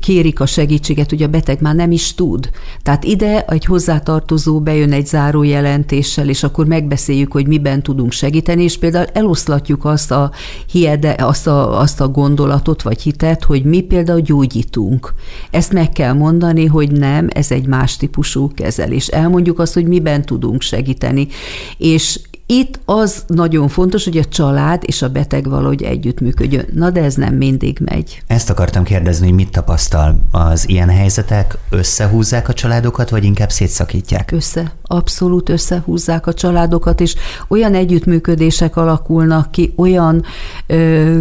[0.00, 2.50] kérik a segítséget, hogy a beteg már nem is tud.
[2.82, 8.78] Tehát ide egy hozzátartozó bejön egy zárójelentéssel, és akkor megbeszéljük, hogy miben tudunk segíteni, és
[8.78, 10.30] például eloszlatjuk azt a,
[10.70, 15.14] hiede, azt a, azt a gondolatot vagy hitet, hogy mi például gyógyítunk.
[15.50, 16.24] Ezt meg kell mondani,
[16.66, 19.06] hogy nem, ez egy más típusú kezelés.
[19.06, 21.28] Elmondjuk azt, hogy miben tudunk segíteni.
[21.76, 26.64] És itt az nagyon fontos, hogy a család és a beteg valahogy együttműködjön.
[26.72, 28.22] Na de ez nem mindig megy.
[28.26, 31.58] Ezt akartam kérdezni, hogy mit tapasztal az ilyen helyzetek?
[31.70, 34.32] Összehúzzák a családokat, vagy inkább szétszakítják?
[34.32, 34.72] Össze.
[34.82, 37.14] abszolút összehúzzák a családokat, és
[37.48, 40.24] olyan együttműködések alakulnak ki, olyan
[40.66, 41.18] ö,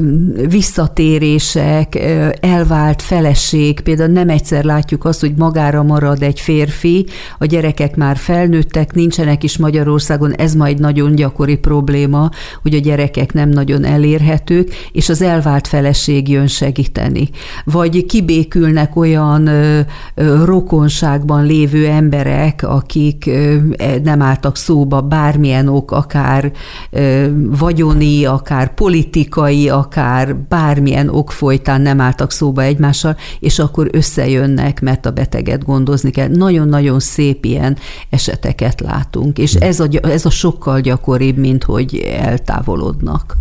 [0.47, 7.05] visszatérések, ö, elvált feleség, például nem egyszer látjuk azt, hogy magára marad egy férfi,
[7.37, 12.29] a gyerekek már felnőttek, nincsenek is Magyarországon, ez majd nagyon gyakori probléma,
[12.61, 17.29] hogy a gyerekek nem nagyon elérhetők, és az elvált feleség jön segíteni.
[17.63, 19.79] Vagy kibékülnek olyan ö,
[20.15, 23.55] ö, rokonságban lévő emberek, akik ö,
[24.03, 26.51] nem álltak szóba, bármilyen ok, akár
[26.89, 34.81] ö, vagyoni, akár politikai, akár bármilyen ok folytán nem álltak szóba egymással, és akkor összejönnek,
[34.81, 36.27] mert a beteget gondozni kell.
[36.27, 37.77] Nagyon-nagyon szép ilyen
[38.09, 41.04] eseteket látunk, és ez a, ez a sokkal gyakoribb,
[41.35, 43.37] mint hogy eltávolodnak.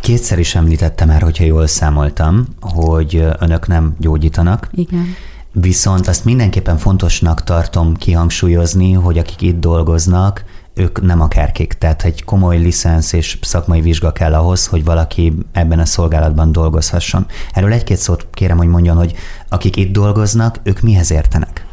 [0.00, 4.68] Kétszer is említettem már, hogyha jól számoltam, hogy önök nem gyógyítanak.
[4.74, 5.06] Igen.
[5.52, 12.24] Viszont azt mindenképpen fontosnak tartom kihangsúlyozni, hogy akik itt dolgoznak, ők nem akárkik, tehát egy
[12.24, 17.26] komoly licensz és szakmai vizsga kell ahhoz, hogy valaki ebben a szolgálatban dolgozhasson.
[17.52, 19.14] Erről egy-két szót kérem, hogy mondjon, hogy
[19.48, 21.66] akik itt dolgoznak, ők mihez értenek?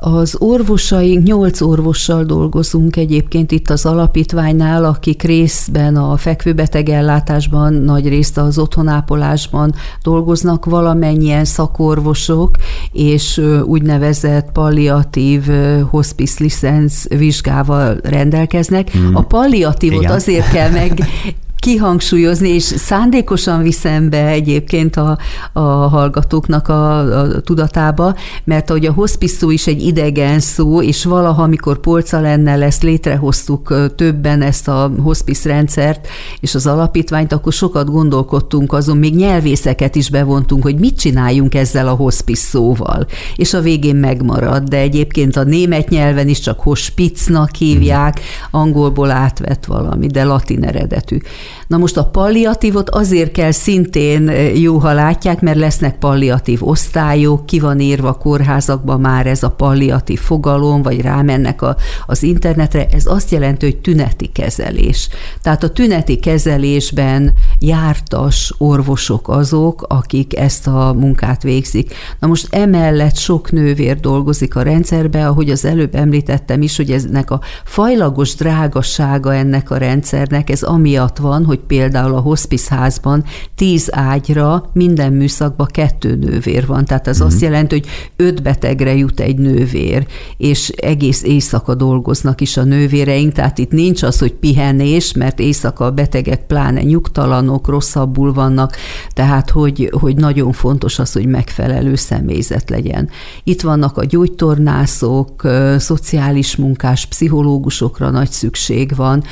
[0.00, 8.08] Az orvosaink, nyolc orvossal dolgozunk egyébként itt az alapítványnál, akik részben a fekvőbeteg ellátásban, nagy
[8.08, 12.50] részt az otthonápolásban dolgoznak, valamennyien szakorvosok,
[12.92, 15.46] és úgynevezett palliatív
[15.90, 18.90] hospice licensz vizsgával rendelkeznek.
[18.90, 19.16] Hmm.
[19.16, 20.14] A palliatívot Igen.
[20.14, 20.98] azért kell meg
[21.58, 25.18] kihangsúlyozni, és szándékosan viszem be egyébként a,
[25.52, 31.42] a hallgatóknak a, a tudatába, mert ahogy a hospice is egy idegen szó, és valaha,
[31.42, 36.08] amikor polca lenne, ezt létrehoztuk többen ezt a hospice rendszert
[36.40, 41.88] és az alapítványt, akkor sokat gondolkodtunk azon, még nyelvészeket is bevontunk, hogy mit csináljunk ezzel
[41.88, 43.06] a hospice szóval.
[43.36, 49.64] És a végén megmarad, de egyébként a német nyelven is csak hospicnak hívják, angolból átvett
[49.64, 51.18] valami, de latin eredetű.
[51.66, 57.60] Na most a palliatívot azért kell szintén jó, ha látják, mert lesznek palliatív osztályok, ki
[57.60, 63.06] van írva a kórházakban már ez a palliatív fogalom, vagy rámennek a, az internetre, ez
[63.06, 65.08] azt jelenti, hogy tüneti kezelés.
[65.42, 71.94] Tehát a tüneti kezelésben jártas orvosok azok, akik ezt a munkát végzik.
[72.18, 77.30] Na most emellett sok nővér dolgozik a rendszerbe, ahogy az előbb említettem is, hogy eznek
[77.30, 83.24] a fajlagos drágasága ennek a rendszernek, ez amiatt van, hogy például a hospice házban
[83.54, 86.84] tíz ágyra minden műszakban kettő nővér van.
[86.84, 87.26] Tehát az mm.
[87.26, 93.32] azt jelenti, hogy öt betegre jut egy nővér, és egész éjszaka dolgoznak is a nővéreink,
[93.32, 98.76] tehát itt nincs az, hogy pihenés, mert éjszaka a betegek pláne nyugtalanok, rosszabbul vannak,
[99.12, 103.08] tehát hogy, hogy nagyon fontos az, hogy megfelelő személyzet legyen.
[103.44, 105.46] Itt vannak a gyógytornászok,
[105.78, 109.22] szociális munkás, pszichológusokra nagy szükség van,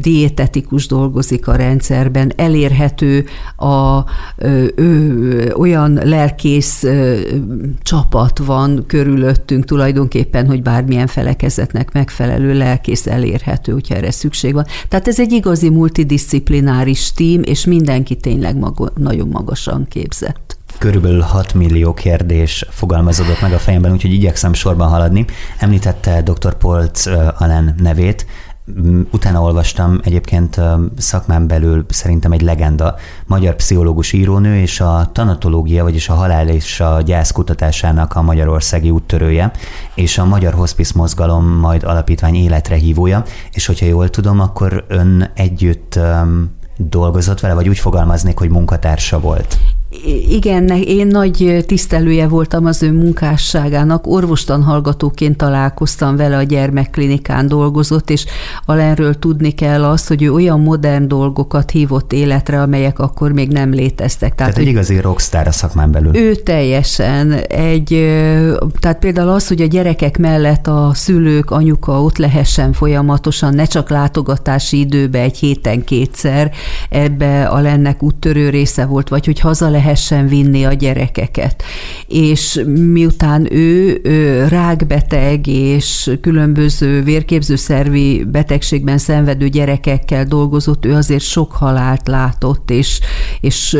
[0.00, 0.86] diétetikus
[1.20, 3.24] dolgozik a rendszerben, elérhető
[3.56, 4.04] a
[4.36, 4.66] ö,
[5.52, 7.20] olyan lelkész ö,
[7.82, 14.66] csapat van körülöttünk tulajdonképpen, hogy bármilyen felekezetnek megfelelő lelkész elérhető, hogyha erre szükség van.
[14.88, 21.54] Tehát ez egy igazi multidisciplináris tím, és mindenki tényleg maga, nagyon magasan képzett körülbelül 6
[21.54, 25.24] millió kérdés fogalmazódott meg a fejemben, úgyhogy igyekszem sorban haladni.
[25.58, 26.54] Említette dr.
[26.54, 27.06] Polc
[27.38, 28.26] Alen nevét,
[29.10, 30.60] utána olvastam egyébként
[30.96, 32.94] szakmán belül szerintem egy legenda,
[33.26, 38.90] magyar pszichológus írónő és a tanatológia, vagyis a halál és a gyász kutatásának a magyarországi
[38.90, 39.50] úttörője,
[39.94, 45.30] és a Magyar Hospice Mozgalom majd alapítvány életre hívója, és hogyha jól tudom, akkor ön
[45.34, 45.98] együtt
[46.76, 49.58] dolgozott vele, vagy úgy fogalmaznék, hogy munkatársa volt.
[50.28, 54.06] Igen, én nagy tisztelője voltam az ő munkásságának.
[54.06, 58.24] Orvostan hallgatóként találkoztam vele, a gyermekklinikán dolgozott, és
[58.66, 63.70] Alenről tudni kell azt, hogy ő olyan modern dolgokat hívott életre, amelyek akkor még nem
[63.70, 64.34] léteztek.
[64.34, 66.16] Tehát, tehát egy igazi rockstar a szakmán belül.
[66.16, 67.32] Ő teljesen.
[67.48, 67.88] Egy,
[68.80, 73.90] tehát például az, hogy a gyerekek mellett a szülők, anyuka ott lehessen folyamatosan, ne csak
[73.90, 76.50] látogatási időbe egy héten kétszer,
[76.90, 81.62] ebbe a lennek úttörő része volt, vagy hogy haza lehessen vinni a gyerekeket.
[82.06, 91.52] És miután ő, ő rákbeteg és különböző vérképzőszervi betegségben szenvedő gyerekekkel dolgozott, ő azért sok
[91.52, 93.00] halált látott, és,
[93.40, 93.78] és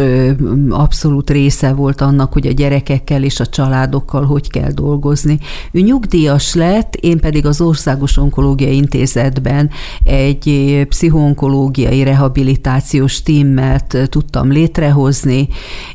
[0.68, 5.38] abszolút része volt annak, hogy a gyerekekkel és a családokkal hogy kell dolgozni.
[5.72, 9.70] Ő nyugdíjas lett, én pedig az Országos Onkológiai Intézetben
[10.04, 15.48] egy pszichonkológiai rehabilitációs tímmet tudtam létrehozni,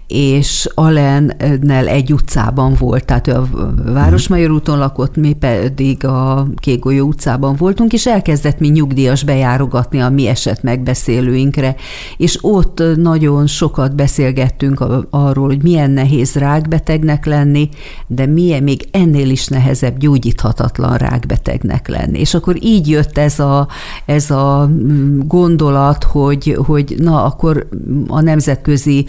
[0.07, 3.47] és Alennel egy utcában volt, tehát ő a
[3.93, 10.09] Városmajor úton lakott, mi pedig a Kégolyó utcában voltunk, és elkezdett mi nyugdíjas bejárogatni a
[10.09, 11.75] mi eset megbeszélőinkre,
[12.17, 17.69] és ott nagyon sokat beszélgettünk arról, hogy milyen nehéz rákbetegnek lenni,
[18.07, 22.19] de milyen még ennél is nehezebb gyógyíthatatlan rákbetegnek lenni.
[22.19, 23.67] És akkor így jött ez a,
[24.05, 27.67] ez a mm, gondolat, hogy, hogy na, akkor
[28.07, 29.05] a nemzetközi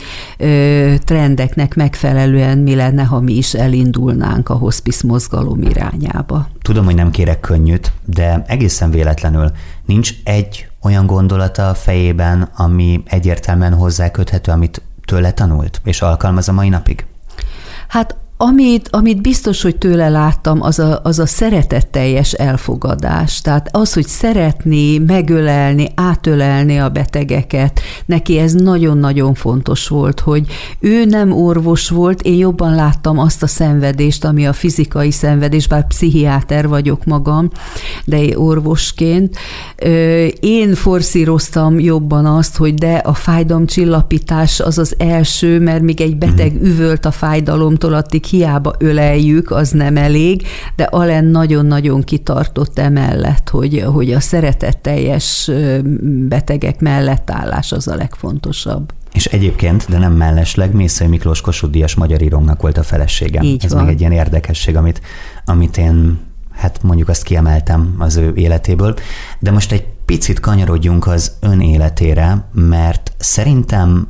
[1.04, 6.48] trendeknek megfelelően mi lenne, ha mi is elindulnánk a hospice mozgalom irányába.
[6.62, 9.50] Tudom, hogy nem kérek könnyűt, de egészen véletlenül
[9.84, 16.52] nincs egy olyan gondolata a fejében, ami egyértelműen hozzáköthető, amit tőle tanult, és alkalmaz a
[16.52, 17.04] mai napig?
[17.88, 23.40] Hát amit, amit biztos, hogy tőle láttam, az a, az a szeretetteljes elfogadás.
[23.40, 30.46] Tehát az, hogy szeretni, megölelni, átölelni a betegeket, neki ez nagyon-nagyon fontos volt, hogy
[30.80, 35.86] ő nem orvos volt, én jobban láttam azt a szenvedést, ami a fizikai szenvedés, bár
[35.86, 37.50] pszichiáter vagyok magam,
[38.04, 39.36] de én orvosként.
[40.40, 46.52] Én forszíroztam jobban azt, hogy de a fájdalomcsillapítás az az első, mert még egy beteg
[46.52, 46.64] mhm.
[46.64, 53.84] üvölt a fájdalomtól, addig hiába öleljük, az nem elég, de Alen nagyon-nagyon kitartott emellett, hogy,
[53.86, 55.50] hogy a szeretetteljes
[56.28, 58.92] betegek mellett állás az a legfontosabb.
[59.12, 63.40] És egyébként, de nem mellesleg, Mészai Miklós Kossuth magyar írónknak volt a felesége.
[63.42, 63.84] Így Ez van.
[63.84, 65.00] még egy ilyen érdekesség, amit,
[65.44, 66.18] amit én
[66.50, 68.94] hát mondjuk azt kiemeltem az ő életéből.
[69.38, 74.08] De most egy picit kanyarodjunk az ön életére, mert szerintem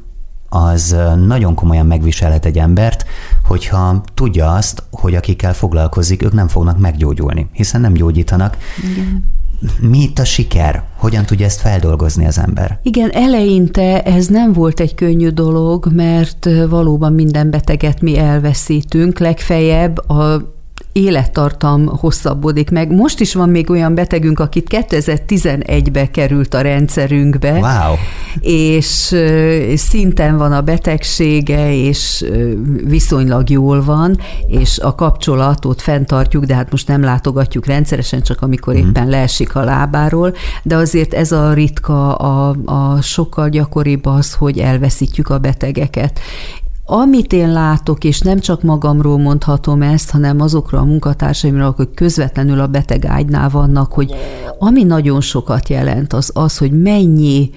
[0.49, 3.05] az nagyon komolyan megviselhet egy embert,
[3.45, 8.57] hogyha tudja azt, hogy akikkel foglalkozik, ők nem fognak meggyógyulni, hiszen nem gyógyítanak.
[8.93, 9.25] Igen.
[9.81, 10.83] Mi itt a siker?
[10.97, 12.79] Hogyan tudja ezt feldolgozni az ember?
[12.83, 20.11] Igen, eleinte ez nem volt egy könnyű dolog, mert valóban minden beteget mi elveszítünk, legfeljebb
[20.11, 20.55] a
[20.97, 22.93] élettartam hosszabbodik meg.
[22.93, 27.95] Most is van még olyan betegünk, akit 2011-be került a rendszerünkbe, wow.
[28.41, 29.15] és
[29.75, 32.25] szinten van a betegsége, és
[32.85, 38.75] viszonylag jól van, és a kapcsolatot fenntartjuk, de hát most nem látogatjuk rendszeresen, csak amikor
[38.75, 38.77] mm.
[38.77, 44.59] éppen leesik a lábáról, de azért ez a ritka, a, a sokkal gyakoribb az, hogy
[44.59, 46.21] elveszítjük a betegeket.
[46.89, 52.61] Amit én látok, és nem csak magamról mondhatom ezt, hanem azokra a munkatársaimra, akik közvetlenül
[52.61, 54.15] a beteg ágynál vannak, hogy
[54.59, 57.51] ami nagyon sokat jelent, az az, hogy mennyi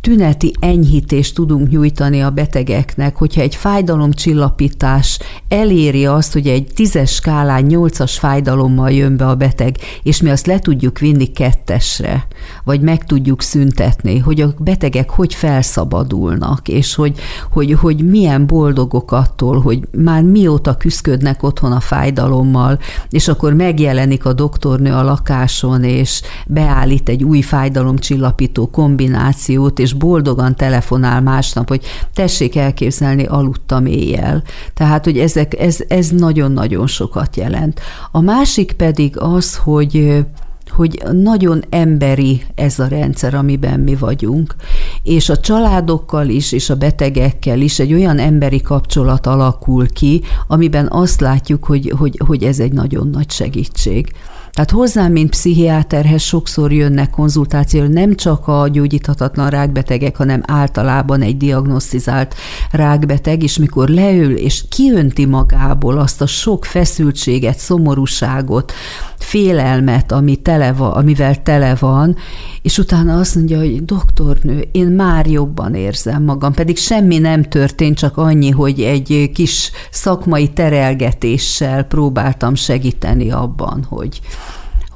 [0.00, 7.62] tüneti enyhítést tudunk nyújtani a betegeknek, hogyha egy fájdalomcsillapítás eléri azt, hogy egy tízes skálán
[7.62, 12.26] nyolcas fájdalommal jön be a beteg, és mi azt le tudjuk vinni kettesre,
[12.64, 17.18] vagy meg tudjuk szüntetni, hogy a betegek hogy felszabadulnak, és hogy,
[17.50, 22.78] hogy, hogy milyen boldogok attól, hogy már mióta küzdködnek otthon a fájdalommal,
[23.10, 29.92] és akkor megjelenik a doktornő a lakáson, és beállít egy új fájdalomcsillapító kombinációt, kombinációt, és
[29.92, 34.42] boldogan telefonál másnap, hogy tessék elképzelni, aludtam éjjel.
[34.74, 37.80] Tehát, hogy ezek, ez, ez nagyon-nagyon sokat jelent.
[38.10, 40.24] A másik pedig az, hogy
[40.68, 44.54] hogy nagyon emberi ez a rendszer, amiben mi vagyunk,
[45.02, 50.88] és a családokkal is, és a betegekkel is egy olyan emberi kapcsolat alakul ki, amiben
[50.90, 54.12] azt látjuk, hogy, hogy, hogy ez egy nagyon nagy segítség.
[54.56, 61.36] Tehát hozzám, mint pszichiáterhez sokszor jönnek konzultációra nem csak a gyógyíthatatlan rákbetegek, hanem általában egy
[61.36, 62.34] diagnosztizált
[62.70, 68.72] rákbeteg, és mikor leül és kiönti magából azt a sok feszültséget, szomorúságot,
[69.18, 72.16] félelmet, ami tele van, amivel tele van,
[72.62, 77.98] és utána azt mondja, hogy doktornő, én már jobban érzem magam, pedig semmi nem történt,
[77.98, 84.20] csak annyi, hogy egy kis szakmai terelgetéssel próbáltam segíteni abban, hogy,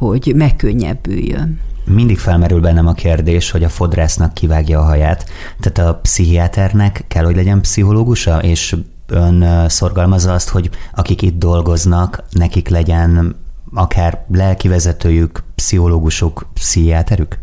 [0.01, 1.61] hogy megkönnyebbüljön.
[1.85, 5.25] Mindig felmerül bennem a kérdés, hogy a fodrásznak kivágja a haját.
[5.61, 12.23] Tehát a pszichiáternek kell, hogy legyen pszichológusa, és ön szorgalmazza azt, hogy akik itt dolgoznak,
[12.31, 13.37] nekik legyen
[13.75, 17.38] akár lelkivezetőjük, pszichológusok, pszichiáterük?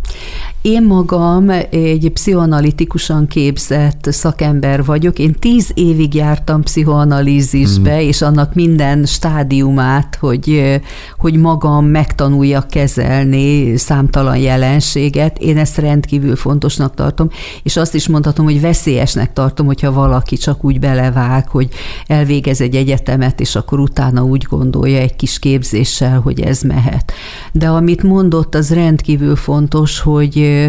[0.61, 5.19] Én magam egy pszichoanalitikusan képzett szakember vagyok.
[5.19, 7.99] Én tíz évig jártam pszichoanalízisbe, mm.
[8.07, 10.79] és annak minden stádiumát, hogy,
[11.17, 15.37] hogy magam megtanuljak kezelni számtalan jelenséget.
[15.39, 17.29] Én ezt rendkívül fontosnak tartom,
[17.63, 21.69] és azt is mondhatom, hogy veszélyesnek tartom, hogyha valaki csak úgy belevág, hogy
[22.07, 27.11] elvégez egy egyetemet, és akkor utána úgy gondolja egy kis képzéssel, hogy ez mehet.
[27.51, 30.67] De amit mondott, az rendkívül fontos, hogy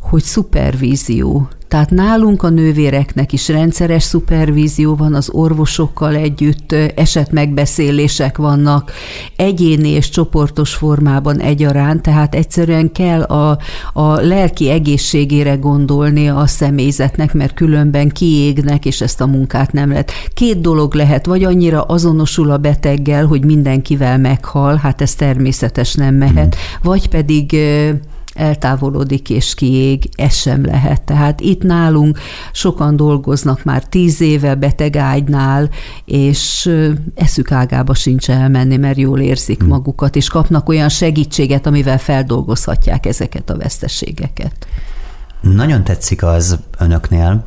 [0.00, 1.48] hogy szupervízió.
[1.70, 8.92] Tehát nálunk a nővéreknek is rendszeres szupervízió van, az orvosokkal együtt esetmegbeszélések vannak,
[9.36, 13.58] egyéni és csoportos formában egyaránt, tehát egyszerűen kell a,
[13.92, 20.12] a lelki egészségére gondolni a személyzetnek, mert különben kiégnek, és ezt a munkát nem lehet.
[20.34, 26.14] Két dolog lehet, vagy annyira azonosul a beteggel, hogy mindenkivel meghal, hát ez természetes nem
[26.14, 26.82] mehet, mm.
[26.82, 27.56] vagy pedig
[28.34, 31.02] eltávolodik és kiég, ez sem lehet.
[31.02, 32.18] Tehát itt nálunk
[32.52, 35.70] sokan dolgoznak már tíz éve betegágynál,
[36.04, 36.70] és
[37.14, 39.68] eszük ágába sincs elmenni, mert jól érzik hmm.
[39.68, 44.66] magukat, és kapnak olyan segítséget, amivel feldolgozhatják ezeket a veszteségeket.
[45.40, 47.44] Nagyon tetszik az önöknél,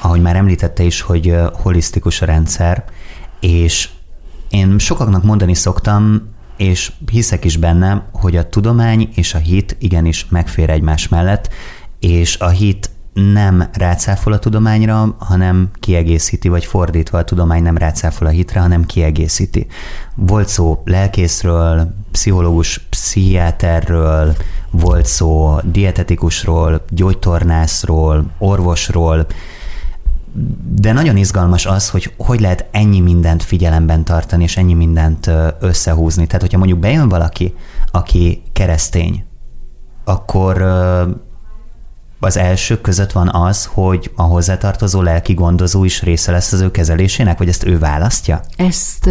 [0.00, 2.84] ahogy már említette is, hogy holisztikus a rendszer,
[3.40, 3.88] és
[4.50, 6.31] én sokaknak mondani szoktam,
[6.62, 11.48] és hiszek is benne, hogy a tudomány és a hit igenis megfér egymás mellett,
[12.00, 18.26] és a hit nem rácáfol a tudományra, hanem kiegészíti, vagy fordítva a tudomány nem rácáfol
[18.26, 19.66] a hitre, hanem kiegészíti.
[20.14, 24.36] Volt szó lelkészről, pszichológus, pszichiáterről,
[24.70, 29.26] volt szó dietetikusról, gyógytornászról, orvosról,
[30.74, 35.30] de nagyon izgalmas az, hogy hogy lehet ennyi mindent figyelemben tartani, és ennyi mindent
[35.60, 36.26] összehúzni.
[36.26, 37.54] Tehát, hogyha mondjuk bejön valaki,
[37.90, 39.24] aki keresztény,
[40.04, 40.62] akkor
[42.20, 46.70] az elsők között van az, hogy a hozzátartozó lelki gondozó is része lesz az ő
[46.70, 48.40] kezelésének, vagy ezt ő választja?
[48.56, 49.10] Ezt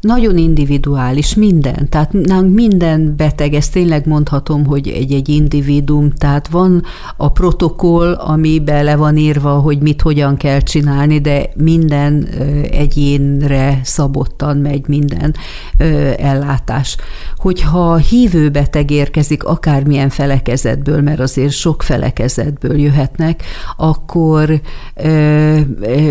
[0.00, 6.82] nagyon individuális minden, tehát nálunk minden beteg, ezt tényleg mondhatom, hogy egy-egy individum, tehát van
[7.16, 12.28] a protokoll, ami bele van írva, hogy mit hogyan kell csinálni, de minden
[12.70, 15.34] egyénre szabottan megy minden
[16.18, 16.96] ellátás.
[17.36, 23.42] Hogyha hívő beteg érkezik akármilyen felekezetből, mert azért sok felekezetből jöhetnek,
[23.76, 24.60] akkor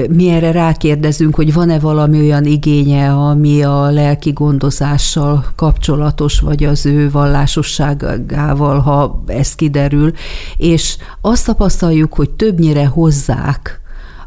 [0.09, 6.85] mi erre rákérdezünk, hogy van-e valami olyan igénye, ami a lelki gondozással kapcsolatos, vagy az
[6.85, 10.11] ő vallásosságával, ha ez kiderül,
[10.57, 13.79] és azt tapasztaljuk, hogy többnyire hozzák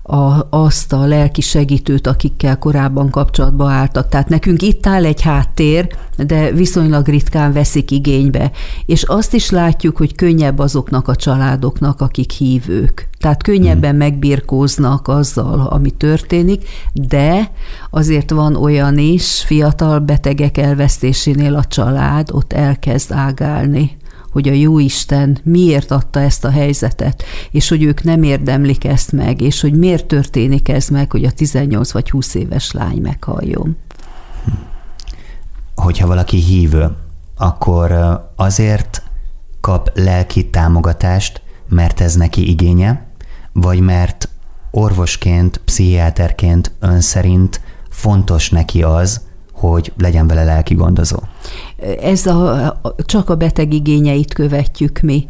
[0.08, 4.08] a, azt a lelki segítőt, akikkel korábban kapcsolatba álltak.
[4.08, 8.50] Tehát nekünk itt áll egy háttér, de viszonylag ritkán veszik igénybe.
[8.86, 13.08] És azt is látjuk, hogy könnyebb azoknak a családoknak, akik hívők.
[13.18, 13.98] Tehát könnyebben hmm.
[13.98, 17.50] megbirkóznak azzal, ami történik, de
[17.90, 23.96] azért van olyan is, fiatal betegek elvesztésénél a család ott elkezd ágálni
[24.30, 29.12] hogy a jó Isten miért adta ezt a helyzetet, és hogy ők nem érdemlik ezt
[29.12, 33.76] meg, és hogy miért történik ez meg, hogy a 18 vagy 20 éves lány meghalljon.
[35.74, 36.96] Hogyha valaki hívő,
[37.36, 37.92] akkor
[38.36, 39.02] azért
[39.60, 43.06] kap lelki támogatást, mert ez neki igénye,
[43.52, 44.28] vagy mert
[44.70, 49.20] orvosként, pszichiáterként ön szerint fontos neki az,
[49.52, 51.18] hogy legyen vele lelki gondozó.
[52.02, 55.26] Ez a, csak a beteg igényeit követjük mi.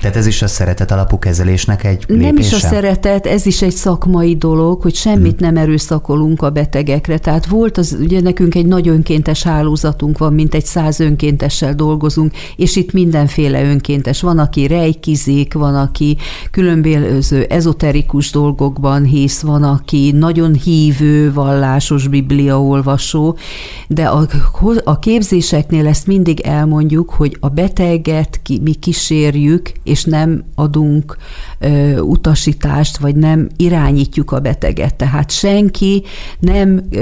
[0.00, 2.26] Tehát ez is a szeretet alapú kezelésnek egy lépése?
[2.26, 5.46] Nem is a szeretet, ez is egy szakmai dolog, hogy semmit hmm.
[5.46, 7.18] nem erőszakolunk a betegekre.
[7.18, 12.32] Tehát volt az, ugye nekünk egy nagy önkéntes hálózatunk van, mint egy száz önkéntessel dolgozunk,
[12.56, 14.20] és itt mindenféle önkéntes.
[14.20, 16.16] Van, aki rejkizik, van, aki
[16.50, 23.36] különböző ezoterikus dolgokban hisz, van, aki nagyon hívő, vallásos bibliaolvasó,
[23.88, 24.26] de a,
[24.84, 31.16] a képzéseknél ezt mindig elmondjuk, hogy a beteget ki, mi kísérjük, és nem adunk
[31.58, 34.94] ö, utasítást, vagy nem irányítjuk a beteget.
[34.94, 36.02] Tehát senki
[36.38, 37.00] nem ö,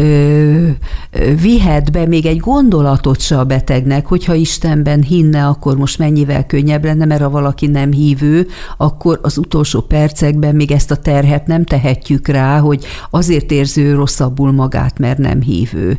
[1.10, 6.46] ö, vihet be még egy gondolatot se a betegnek, hogyha Istenben hinne, akkor most mennyivel
[6.46, 11.46] könnyebb lenne, mert ha valaki nem hívő, akkor az utolsó percekben még ezt a terhet
[11.46, 15.98] nem tehetjük rá, hogy azért érzi ő rosszabbul magát, mert nem hívő.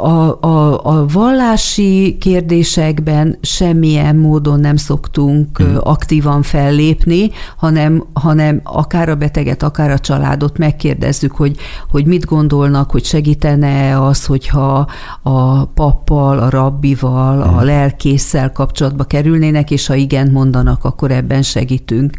[0.00, 5.76] A, a, a vallási kérdésekben semmilyen módon nem szoktunk hmm.
[5.80, 11.56] aktívan fellépni, hanem, hanem akár a beteget, akár a családot megkérdezzük, hogy,
[11.90, 14.86] hogy mit gondolnak, hogy segítene az, hogyha
[15.22, 17.56] a pappal, a rabbival, hmm.
[17.56, 22.16] a lelkészsel kapcsolatba kerülnének, és ha igen mondanak, akkor ebben segítünk.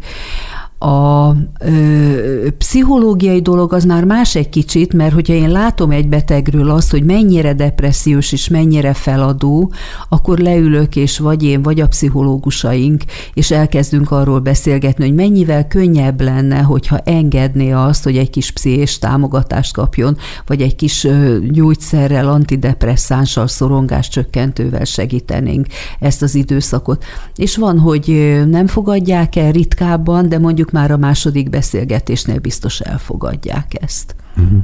[0.84, 6.70] A ö, pszichológiai dolog az már más egy kicsit, mert hogyha én látom egy betegről
[6.70, 9.72] azt, hogy mennyire depressziós és mennyire feladó,
[10.08, 13.02] akkor leülök, és vagy én, vagy a pszichológusaink,
[13.34, 18.98] és elkezdünk arról beszélgetni, hogy mennyivel könnyebb lenne, hogyha engedné azt, hogy egy kis pszichés
[18.98, 20.16] támogatást kapjon,
[20.46, 21.06] vagy egy kis
[21.50, 25.66] gyógyszerrel, antidepresszánssal, szorongás csökkentővel segítenénk
[26.00, 27.04] ezt az időszakot.
[27.36, 33.82] És van, hogy nem fogadják el ritkábban, de mondjuk már a második beszélgetésnél biztos elfogadják
[33.82, 34.14] ezt.
[34.36, 34.60] Uh-huh.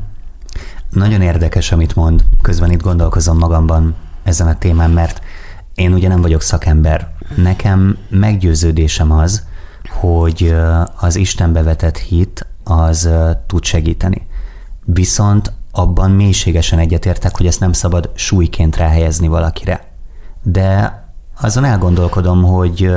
[0.91, 2.25] Nagyon érdekes, amit mond.
[2.43, 5.21] Közben itt gondolkozom magamban ezen a témán, mert
[5.75, 7.09] én ugye nem vagyok szakember.
[7.37, 9.43] Nekem meggyőződésem az,
[9.89, 10.55] hogy
[11.01, 13.09] az Istenbe vetett hit az
[13.47, 14.27] tud segíteni.
[14.85, 19.85] Viszont abban mélységesen egyetértek, hogy ezt nem szabad súlyként ráhelyezni valakire.
[20.43, 21.03] De
[21.41, 22.91] azon elgondolkodom, hogy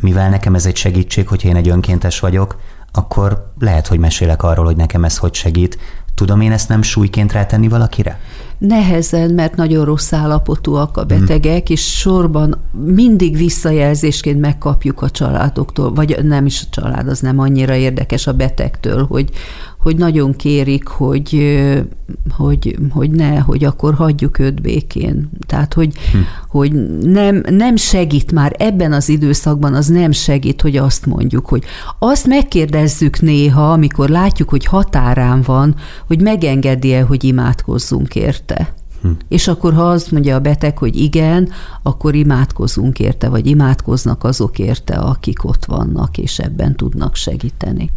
[0.00, 2.60] mivel nekem ez egy segítség, hogyha én egy önkéntes vagyok,
[2.92, 5.78] akkor lehet, hogy mesélek arról, hogy nekem ez hogy segít.
[6.14, 8.20] Tudom én ezt nem súlyként rátenni valakire?
[8.58, 16.18] Nehezen, mert nagyon rossz állapotúak a betegek, és sorban mindig visszajelzésként megkapjuk a családoktól, vagy
[16.22, 19.30] nem is a család, az nem annyira érdekes a betegtől, hogy,
[19.84, 21.58] hogy nagyon kérik, hogy,
[22.36, 25.30] hogy, hogy ne, hogy akkor hagyjuk őt békén.
[25.46, 26.18] Tehát, hogy, hm.
[26.48, 31.64] hogy nem, nem segít már ebben az időszakban, az nem segít, hogy azt mondjuk, hogy
[31.98, 35.74] azt megkérdezzük néha, amikor látjuk, hogy határán van,
[36.06, 38.53] hogy megengedi-e, hogy imádkozzunk érte.
[39.02, 39.10] Hm.
[39.28, 41.48] És akkor, ha azt mondja a beteg, hogy igen,
[41.82, 47.90] akkor imádkozunk érte, vagy imádkoznak azok érte, akik ott vannak, és ebben tudnak segíteni.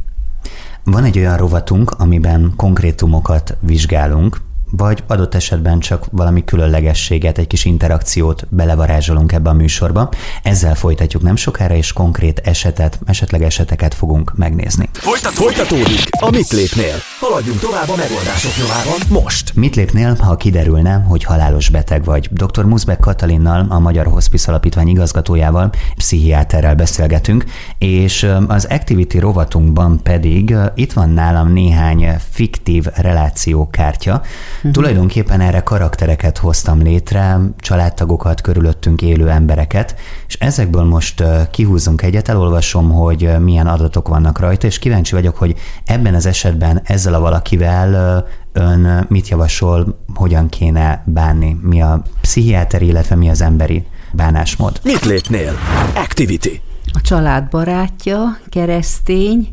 [0.84, 4.41] Van egy olyan rovatunk, amiben konkrétumokat vizsgálunk,
[4.72, 10.09] vagy adott esetben csak valami különlegességet, egy kis interakciót belevarázsolunk ebbe a műsorba.
[10.43, 14.89] Ezzel folytatjuk nem sokára, és konkrét esetet, esetleg eseteket fogunk megnézni.
[14.93, 16.95] Folytat, folytatódik a Mit lépnél.
[17.20, 19.55] Haladjunk tovább a megoldások nyomában most.
[19.55, 22.30] Mit lépnél, ha kiderülne, hogy halálos beteg vagy?
[22.32, 22.63] Dr.
[22.63, 27.43] Muszbek Katalinnal, a Magyar Hospice Alapítvány igazgatójával, pszichiáterrel beszélgetünk,
[27.78, 34.22] és az Activity rovatunkban pedig itt van nálam néhány fiktív relációkártya,
[34.58, 34.72] Uh-huh.
[34.78, 39.95] Tulajdonképpen erre karaktereket hoztam létre, családtagokat, körülöttünk élő embereket,
[40.28, 45.55] és ezekből most kihúzunk egyet, elolvasom, hogy milyen adatok vannak rajta, és kíváncsi vagyok, hogy
[45.86, 52.82] ebben az esetben ezzel a valakivel ön mit javasol, hogyan kéne bánni, mi a pszichiáter,
[52.82, 54.80] illetve mi az emberi bánásmód.
[54.84, 55.53] Mit lépnél?
[55.95, 56.62] Activity.
[56.93, 59.49] A család barátja, keresztény,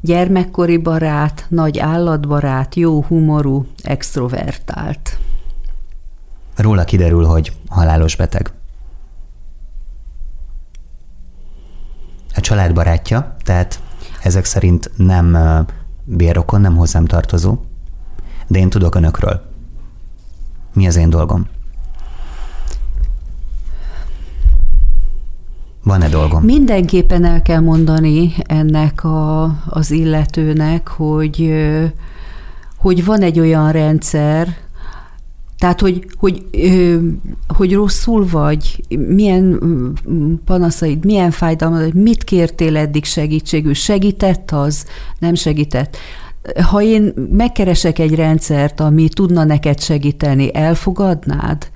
[0.00, 5.18] gyermekkori barát, nagy állatbarát, jó humorú, extrovertált.
[6.56, 8.52] Róla kiderül, hogy halálos beteg.
[12.34, 13.80] A család barátja, tehát
[14.22, 15.36] ezek szerint nem
[16.04, 17.58] bérokon, nem hozzám tartozó,
[18.46, 19.42] de én tudok önökről.
[20.72, 21.48] Mi az én dolgom?
[25.84, 26.42] Van-e dolgom?
[26.42, 31.52] Mindenképpen el kell mondani ennek a, az illetőnek, hogy,
[32.76, 34.56] hogy van egy olyan rendszer,
[35.60, 36.44] tehát, hogy, hogy,
[37.48, 39.60] hogy rosszul vagy, milyen
[40.44, 44.84] panaszaid, milyen fájdalmad, mit kértél eddig segítségül, segített az,
[45.18, 45.96] nem segített.
[46.70, 51.70] Ha én megkeresek egy rendszert, ami tudna neked segíteni, elfogadnád?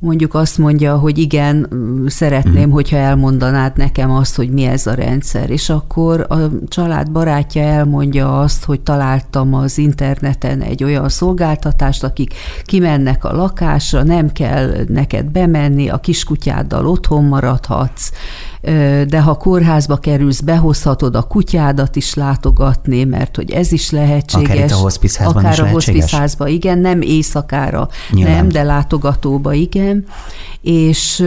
[0.00, 1.68] Mondjuk azt mondja, hogy igen,
[2.06, 2.72] szeretném, mm.
[2.72, 6.36] hogyha elmondanád nekem azt, hogy mi ez a rendszer, és akkor a
[6.68, 12.34] család barátja elmondja azt, hogy találtam az interneten egy olyan szolgáltatást, akik
[12.64, 18.10] kimennek a lakásra, nem kell neked bemenni, a kiskutyáddal otthon maradhatsz,
[19.08, 24.50] de ha kórházba kerülsz, behozhatod a kutyádat is látogatni, mert hogy ez is lehetséges.
[24.50, 28.34] Akár itt a hospice Akár a hospice igen, nem éjszakára, Nyilván.
[28.34, 29.89] nem, de látogatóba, igen.
[30.60, 31.24] És,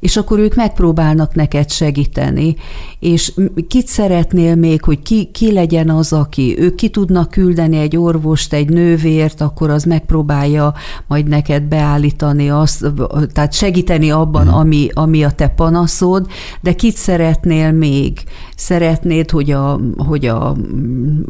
[0.00, 2.56] és akkor ők megpróbálnak neked segíteni.
[2.98, 3.32] És
[3.68, 8.52] kit szeretnél még, hogy ki, ki legyen az, aki, ők ki tudnak küldeni egy orvost,
[8.52, 10.74] egy nővért, akkor az megpróbálja
[11.06, 12.92] majd neked beállítani azt,
[13.32, 14.52] tehát segíteni abban, mm.
[14.52, 16.26] ami, ami a te panaszod,
[16.60, 18.22] de kit szeretnél még?
[18.56, 20.56] Szeretnéd, hogy, a, hogy a,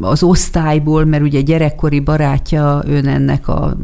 [0.01, 3.77] az osztályból, mert ugye gyerekkori barátja ön ennek a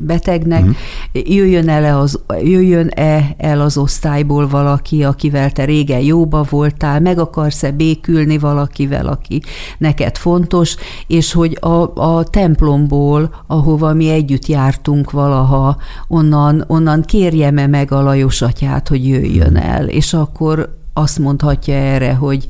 [0.00, 0.70] betegnek, mm.
[1.12, 7.70] jöjjön el az, jöjjön-e el az osztályból valaki, akivel te régen jóba voltál, meg akarsz-e
[7.70, 9.42] békülni valakivel, aki
[9.78, 10.76] neked fontos,
[11.06, 15.76] és hogy a, a templomból, ahova mi együtt jártunk valaha,
[16.08, 22.14] onnan, onnan kérjem-e meg a Lajos atyát, hogy jöjjön el, és akkor azt mondhatja erre,
[22.14, 22.46] hogy,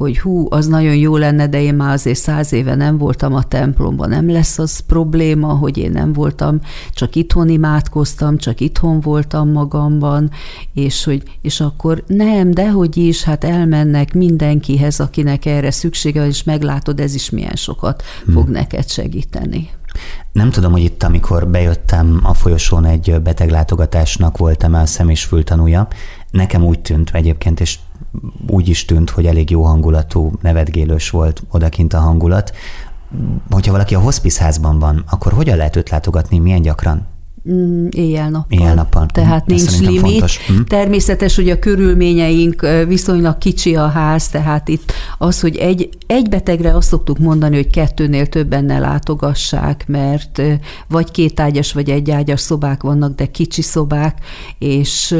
[0.00, 3.42] hogy hú, az nagyon jó lenne, de én már azért száz éve nem voltam a
[3.42, 6.60] templomban, nem lesz az probléma, hogy én nem voltam,
[6.92, 10.30] csak itthon imádkoztam, csak itthon voltam magamban,
[10.74, 16.42] és, hogy, és akkor nem, de hogy is, hát elmennek mindenkihez, akinek erre szüksége, és
[16.42, 18.34] meglátod, ez is milyen sokat hmm.
[18.34, 19.70] fog neked segíteni.
[20.32, 25.88] Nem tudom, hogy itt, amikor bejöttem a folyosón egy beteglátogatásnak voltam-e a szem és fültanúja.
[26.30, 27.78] Nekem úgy tűnt egyébként, és
[28.46, 32.52] úgy is tűnt, hogy elég jó hangulatú, nevetgélős volt odakint a hangulat.
[33.50, 37.06] Hogyha valaki a hospice házban van, akkor hogyan lehet őt látogatni, milyen gyakran?
[37.48, 38.58] Mm, éjjel-nappal.
[38.58, 39.06] Éjjel-nappal.
[39.06, 40.00] Tehát Ezt nincs limit.
[40.00, 40.46] Fontos.
[40.46, 40.60] Hm?
[40.68, 46.76] Természetes, hogy a körülményeink viszonylag kicsi a ház, tehát itt az, hogy egy, egy betegre
[46.76, 50.42] azt szoktuk mondani, hogy kettőnél többen ne látogassák, mert
[50.88, 54.18] vagy két ágyas, vagy egy ágyas szobák vannak, de kicsi szobák,
[54.58, 55.16] és,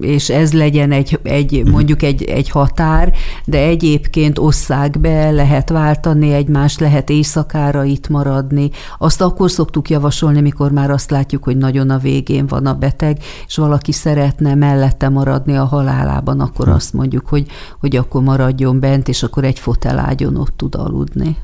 [0.00, 1.70] és ez legyen egy, egy hm.
[1.70, 3.12] mondjuk egy, egy határ,
[3.44, 8.70] de egyébként osszák be, lehet váltani egymást, lehet éjszakára itt maradni.
[8.98, 12.74] Azt akkor szoktuk javasolni, mikor már azt látjuk, hogy hogy nagyon a végén van a
[12.74, 16.72] beteg, és valaki szeretne mellette maradni a halálában, akkor hm.
[16.72, 17.46] azt mondjuk, hogy,
[17.78, 21.36] hogy akkor maradjon bent, és akkor egy fotelágyon ott tud aludni.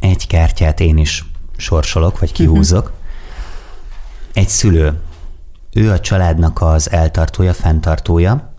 [0.00, 1.24] Egy kártyát én is
[1.56, 2.92] sorsolok, vagy kihúzok.
[4.32, 5.00] Egy szülő,
[5.72, 8.53] ő a családnak az eltartója, fenntartója,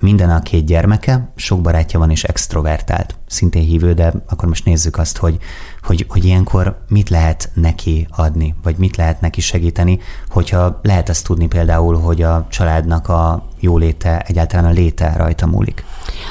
[0.00, 4.98] minden a két gyermeke, sok barátja van és extrovertált, szintén hívő, de akkor most nézzük
[4.98, 5.38] azt, hogy,
[5.82, 11.24] hogy, hogy ilyenkor mit lehet neki adni, vagy mit lehet neki segíteni, hogyha lehet azt
[11.24, 15.84] tudni például, hogy a családnak a jóléte, egyáltalán a léte rajta múlik.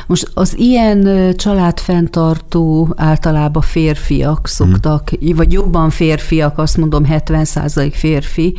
[0.07, 5.35] Most az ilyen családfenntartó általában férfiak szoktak, hmm.
[5.35, 8.55] vagy jobban férfiak, azt mondom 70% férfi,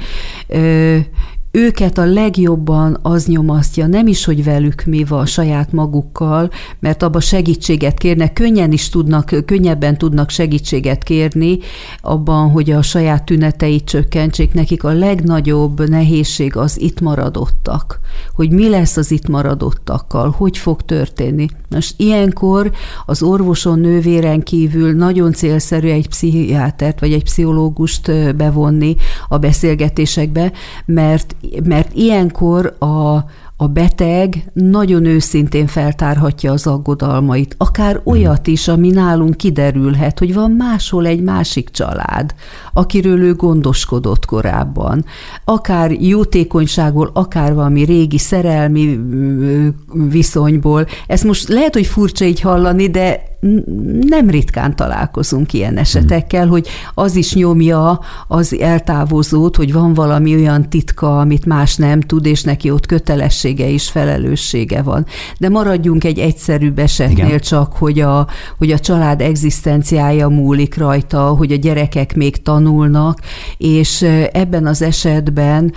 [1.50, 7.20] őket a legjobban az nyomasztja, nem is, hogy velük mi van saját magukkal, mert abba
[7.20, 11.58] segítséget kérnek, könnyen is tudnak, könnyebben tudnak segítséget kérni
[12.00, 14.52] abban, hogy a saját tüneteit csökkentsék.
[14.52, 18.00] Nekik a legnagyobb nehézség az itt maradottak,
[18.34, 21.46] hogy mi lesz az itt maradottakkal, hogy fog történni.
[21.70, 22.70] Most ilyenkor
[23.06, 28.96] az orvoson nővéren kívül nagyon célszerű egy pszichiátert vagy egy pszichológust bevonni
[29.28, 30.52] a beszélgetésekbe,
[30.84, 33.24] mert mert ilyenkor a,
[33.60, 38.02] a beteg nagyon őszintén feltárhatja az aggodalmait, akár hmm.
[38.04, 42.34] olyat is, ami nálunk kiderülhet, hogy van máshol egy másik család,
[42.72, 45.04] akiről ő gondoskodott korábban,
[45.44, 49.00] akár jótékonyságból, akár valami régi szerelmi
[49.92, 50.86] viszonyból.
[51.06, 53.27] Ez most lehet, hogy furcsa így hallani, de
[54.00, 60.70] nem ritkán találkozunk ilyen esetekkel, hogy az is nyomja az eltávozót, hogy van valami olyan
[60.70, 65.06] titka, amit más nem tud, és neki ott kötelessége és felelőssége van.
[65.38, 67.38] De maradjunk egy egyszerűbb esetnél Igen.
[67.38, 68.26] csak, hogy a,
[68.58, 73.20] hogy a család egzisztenciája múlik rajta, hogy a gyerekek még tanulnak,
[73.56, 75.72] és ebben az esetben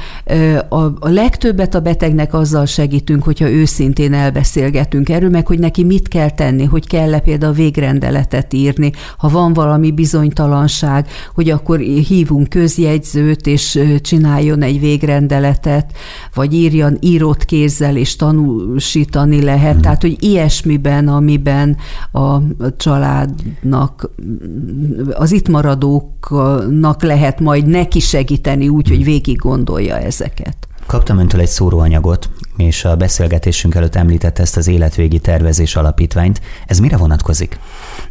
[0.70, 6.08] a, a legtöbbet a betegnek azzal segítünk, hogyha őszintén elbeszélgetünk erről, meg hogy neki mit
[6.08, 12.50] kell tenni, hogy kell-e például a végrendeletet írni, ha van valami bizonytalanság, hogy akkor hívunk
[12.50, 15.92] közjegyzőt, és csináljon egy végrendeletet,
[16.34, 19.72] vagy írjan írott kézzel, és tanúsítani lehet.
[19.72, 19.82] Hmm.
[19.82, 21.78] Tehát, hogy ilyesmiben, amiben
[22.12, 22.38] a
[22.78, 24.10] családnak,
[25.14, 30.56] az itt maradóknak lehet majd neki segíteni úgy, hogy végig gondolja ezeket.
[30.86, 32.30] Kaptam öntől egy szóróanyagot,
[32.62, 36.42] és a beszélgetésünk előtt említette ezt az életvégi tervezés alapítványt.
[36.68, 37.60] Ez mire vonatkozik?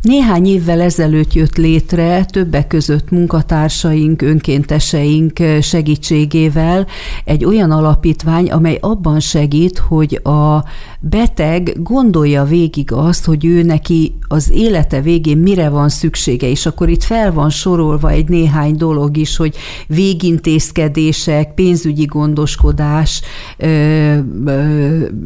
[0.02, 6.86] Néhány évvel ezelőtt jött létre többek között munkatársaink, önkénteseink segítségével
[7.24, 10.64] egy olyan alapítvány, amely abban segít, hogy a
[11.00, 16.88] beteg gondolja végig azt, hogy ő neki az élete végén mire van szüksége, és akkor
[16.88, 23.22] itt fel van sorolva egy néhány dolog is, hogy végintézkedések, pénzügyi gondoskodás,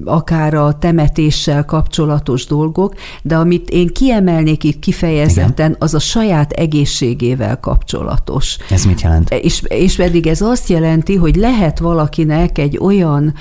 [0.05, 5.77] akár a temetéssel kapcsolatos dolgok, de amit én kiemelnék itt kifejezetten, Igen.
[5.79, 8.57] az a saját egészségével kapcsolatos.
[8.71, 9.31] Ez mit jelent?
[9.31, 13.35] És, és pedig ez azt jelenti, hogy lehet valakinek egy olyan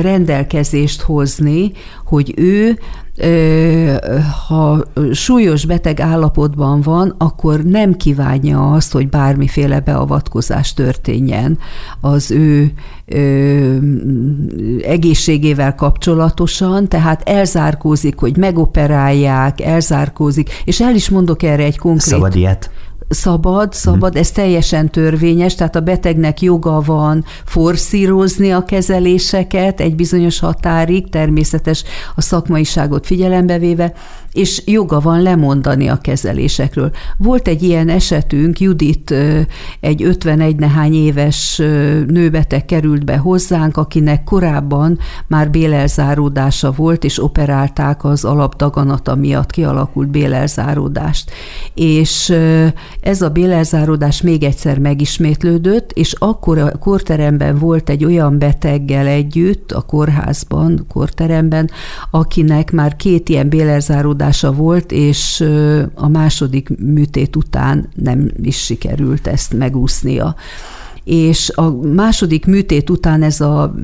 [0.00, 1.72] rendelkezést hozni,
[2.04, 2.78] hogy ő
[4.48, 11.58] ha súlyos beteg állapotban van, akkor nem kívánja azt, hogy bármiféle beavatkozás történjen
[12.00, 12.72] az ő
[14.82, 22.14] egészségével kapcsolatosan, tehát elzárkózik, hogy megoperálják, elzárkózik, és el is mondok erre egy konkrét...
[22.14, 22.70] Szabad ilyet?
[23.08, 24.20] Szabad, szabad, hmm.
[24.20, 31.84] ez teljesen törvényes, tehát a betegnek joga van forszírozni a kezeléseket egy bizonyos határig, természetes
[32.14, 33.92] a szakmaiságot figyelembe véve,
[34.34, 36.90] és joga van lemondani a kezelésekről.
[37.16, 39.14] Volt egy ilyen esetünk, Judit
[39.80, 41.56] egy 51 nehány éves
[42.06, 50.08] nőbeteg került be hozzánk, akinek korábban már bélelzáródása volt, és operálták az alapdaganata miatt kialakult
[50.08, 51.30] bélelzáródást.
[51.74, 52.34] És
[53.00, 59.72] ez a bélelzáródás még egyszer megismétlődött, és akkor a korteremben volt egy olyan beteggel együtt,
[59.72, 61.70] a kórházban, korteremben,
[62.10, 63.48] akinek már két ilyen
[64.24, 65.44] bélelzáródása volt, és
[65.94, 70.34] a második műtét után nem is sikerült ezt megúsznia
[71.04, 73.74] és a második műtét után ez a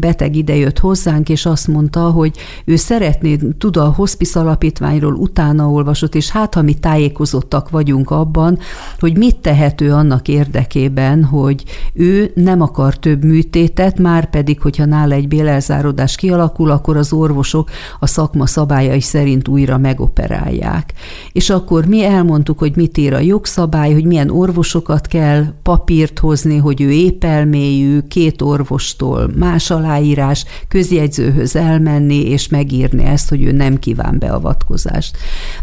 [0.00, 6.14] beteg idejött hozzánk, és azt mondta, hogy ő szeretné, tud a hospice alapítványról utána olvasott,
[6.14, 8.58] és hát ha mi tájékozottak vagyunk abban,
[8.98, 15.14] hogy mit tehető annak érdekében, hogy ő nem akar több műtétet, már pedig, hogyha nála
[15.14, 17.70] egy bélelzárodás kialakul, akkor az orvosok
[18.00, 20.92] a szakma szabályai szerint újra megoperálják.
[21.32, 26.56] És akkor mi elmondtuk, hogy mit ír a jogszabály, hogy milyen orvosokat kell papírt hozni,
[26.66, 33.78] hogy ő épelméjű, két orvostól más aláírás, közjegyzőhöz elmenni, és megírni ezt, hogy ő nem
[33.78, 35.16] kíván beavatkozást.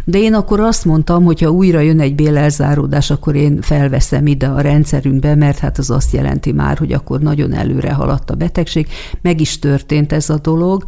[0.03, 4.47] De én akkor azt mondtam, hogy ha újra jön egy bélelzáródás, akkor én felveszem ide
[4.47, 8.87] a rendszerünkbe, mert hát az azt jelenti már, hogy akkor nagyon előre haladt a betegség.
[9.21, 10.83] Meg is történt ez a dolog,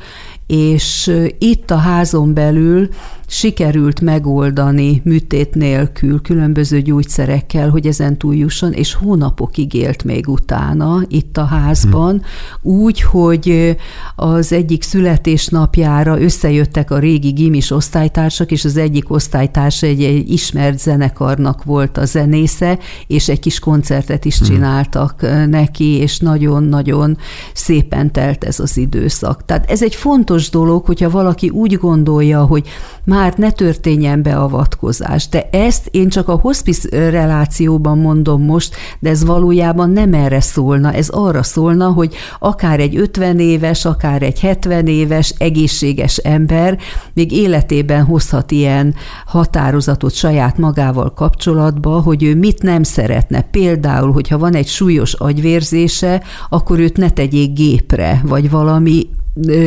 [0.48, 2.90] és itt a házon belül
[3.36, 11.38] sikerült megoldani műtét nélkül, különböző gyógyszerekkel, hogy ezen túljusson, és hónapokig élt még utána itt
[11.38, 12.22] a házban,
[12.62, 12.70] hm.
[12.70, 13.76] úgy, hogy
[14.16, 20.80] az egyik születésnapjára összejöttek a régi gimis osztálytársak, és az egyik osztálytárs egy, egy ismert
[20.80, 24.46] zenekarnak volt a zenésze, és egy kis koncertet is hm.
[24.46, 27.18] csináltak neki, és nagyon-nagyon
[27.54, 29.46] szépen telt ez az időszak.
[29.46, 32.68] Tehát ez egy fontos dolog, hogyha valaki úgy gondolja, hogy
[33.04, 35.30] már ne történjen beavatkozás.
[35.30, 40.94] De ezt én csak a hospice relációban mondom most, de ez valójában nem erre szólna,
[40.94, 46.78] ez arra szólna, hogy akár egy 50 éves, akár egy 70 éves egészséges ember
[47.14, 48.96] még életében hozhat ilyen
[49.26, 53.42] határozatot saját magával kapcsolatba, hogy ő mit nem szeretne.
[53.42, 59.08] Például, hogyha van egy súlyos agyvérzése, akkor őt ne tegyék gépre, vagy valami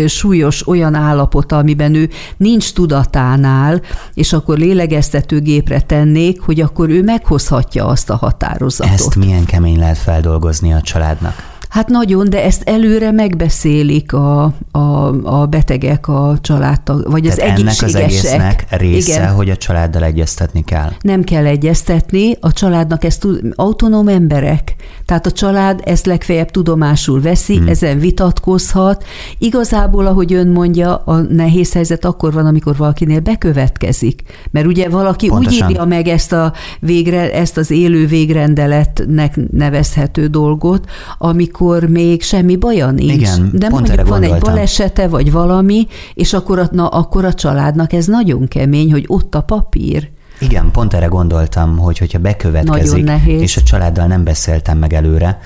[0.06, 3.82] súlyos olyan állapota, amiben ő nincs tudatánál,
[4.14, 8.92] és akkor lélegeztetőgépre tennék, hogy akkor ő meghozhatja azt a határozatot.
[8.92, 11.57] Ezt milyen kemény lehet feldolgozni a családnak?
[11.68, 14.78] Hát nagyon, de ezt előre megbeszélik a, a,
[15.22, 17.94] a betegek, a családtag, vagy Tehát az egészségesek.
[17.94, 19.34] ennek az egésznek része, Igen.
[19.34, 20.92] hogy a családdal egyeztetni kell.
[21.00, 27.20] Nem kell egyeztetni, a családnak ezt tud, autonóm emberek, tehát a család ezt legfeljebb tudomásul
[27.20, 27.68] veszi, hmm.
[27.68, 29.04] ezen vitatkozhat.
[29.38, 34.22] Igazából, ahogy ön mondja, a nehéz helyzet akkor van, amikor valakinél bekövetkezik.
[34.50, 35.66] Mert ugye valaki Pontosan.
[35.66, 40.84] úgy írja meg ezt, a végre, ezt az élő végrendeletnek nevezhető dolgot,
[41.18, 43.12] amikor amikor még semmi baja nincs.
[43.12, 44.34] Igen, De pont mondjuk van gondoltam.
[44.34, 49.34] egy balesete, vagy valami, és akkor, na, akkor a családnak ez nagyon kemény, hogy ott
[49.34, 50.10] a papír.
[50.40, 55.38] Igen, pont erre gondoltam, hogy hogyha bekövetkezik, és a családdal nem beszéltem meg előre,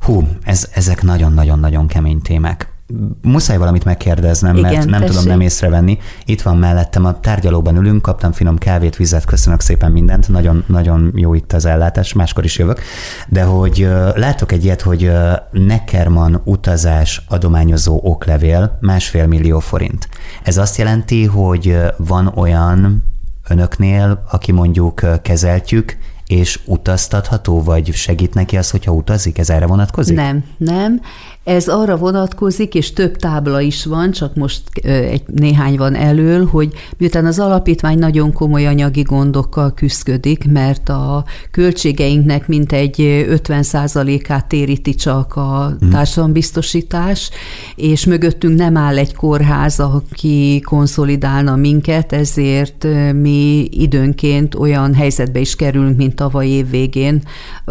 [0.00, 2.75] hú, ez, ezek nagyon-nagyon-nagyon kemény témák.
[3.22, 5.16] Muszáj valamit megkérdeznem, Igen, mert nem tessék.
[5.16, 5.98] tudom nem észrevenni.
[6.24, 11.12] Itt van mellettem, a tárgyalóban ülünk, kaptam finom kávét, vizet, köszönök szépen mindent, nagyon, nagyon
[11.14, 12.80] jó itt az ellátás, máskor is jövök.
[13.28, 15.12] De hogy látok egy ilyet, hogy
[15.50, 20.08] Neckerman utazás adományozó oklevél, másfél millió forint.
[20.42, 23.04] Ez azt jelenti, hogy van olyan
[23.48, 29.38] önöknél, aki mondjuk kezeltjük, és utaztatható, vagy segít neki az, hogyha utazik?
[29.38, 30.16] Ez erre vonatkozik?
[30.16, 31.00] Nem, nem.
[31.46, 36.72] Ez arra vonatkozik, és több tábla is van, csak most egy néhány van elől, hogy
[36.96, 42.94] miután az alapítvány nagyon komoly anyagi gondokkal küzdködik, mert a költségeinknek mintegy
[43.28, 45.90] 50%-át téríti csak a mhm.
[45.90, 47.30] társadalombiztosítás,
[47.76, 55.56] és mögöttünk nem áll egy kórház, aki konszolidálna minket, ezért mi időnként olyan helyzetbe is
[55.56, 57.22] kerülünk, mint tavaly év végén,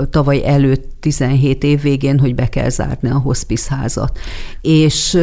[0.09, 4.19] tavaly előtt 17 év végén, hogy be kell zárni a hospice házat.
[4.61, 5.17] És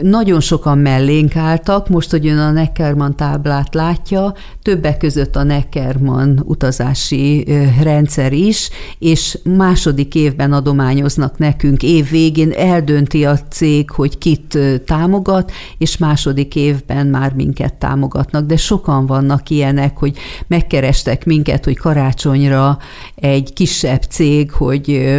[0.00, 6.42] nagyon sokan mellénk álltak, most, hogy ön a Neckerman táblát látja, többek között a Neckerman
[6.44, 7.46] utazási
[7.82, 15.52] rendszer is, és második évben adományoznak nekünk, év végén eldönti a cég, hogy kit támogat,
[15.78, 20.16] és második évben már minket támogatnak, de sokan vannak ilyenek, hogy
[20.46, 22.78] megkerestek minket, hogy karácsonyra
[23.14, 25.12] egy kisebb cég, hogy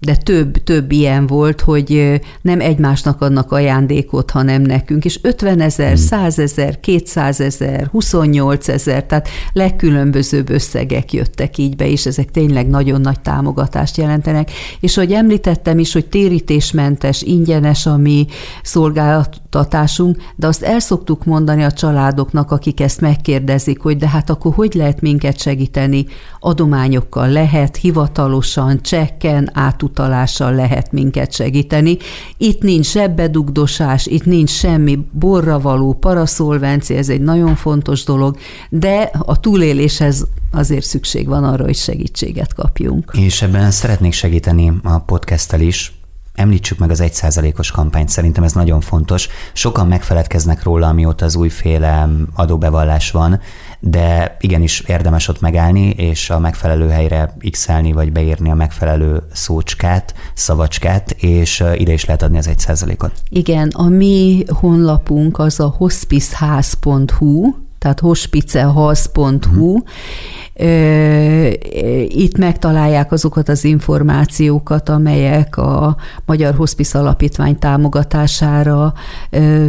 [0.00, 5.98] de több, több ilyen volt, hogy nem egymásnak adnak ajándékot, hanem nekünk, és 50 ezer,
[5.98, 6.44] 100 hmm.
[6.44, 13.00] ezer, 200 ezer, 28 ezer, tehát legkülönbözőbb összegek jöttek így be, és ezek tényleg nagyon
[13.00, 14.50] nagy támogatást jelentenek.
[14.80, 18.26] És ahogy említettem is, hogy térítésmentes, ingyenes a mi
[18.62, 24.54] szolgáltatásunk, de azt el szoktuk mondani a családoknak, akik ezt megkérdezik, hogy de hát akkor
[24.54, 26.06] hogy lehet minket segíteni?
[26.40, 29.50] Adományokkal lehet, hivatalosan, csekken,
[29.88, 31.96] átutalással lehet minket segíteni.
[32.36, 38.36] Itt nincs sebbedugdosás, itt nincs semmi borra való paraszolvencia, ez egy nagyon fontos dolog,
[38.68, 43.12] de a túléléshez azért szükség van arra, hogy segítséget kapjunk.
[43.14, 45.92] És ebben szeretnék segíteni a podcasttel is,
[46.34, 49.28] említsük meg az egyszázalékos kampányt, szerintem ez nagyon fontos.
[49.52, 53.40] Sokan megfeledkeznek róla, amióta az újféle adóbevallás van,
[53.80, 60.14] de igenis érdemes ott megállni, és a megfelelő helyre x vagy beírni a megfelelő szócskát,
[60.34, 63.12] szavacskát, és ide is lehet adni az egy százalékot.
[63.28, 69.82] Igen, a mi honlapunk az a hospiceház.hu, tehát hospiceház.hu, hmm
[72.08, 75.96] itt megtalálják azokat az információkat, amelyek a
[76.26, 78.92] Magyar Hospice Alapítvány támogatására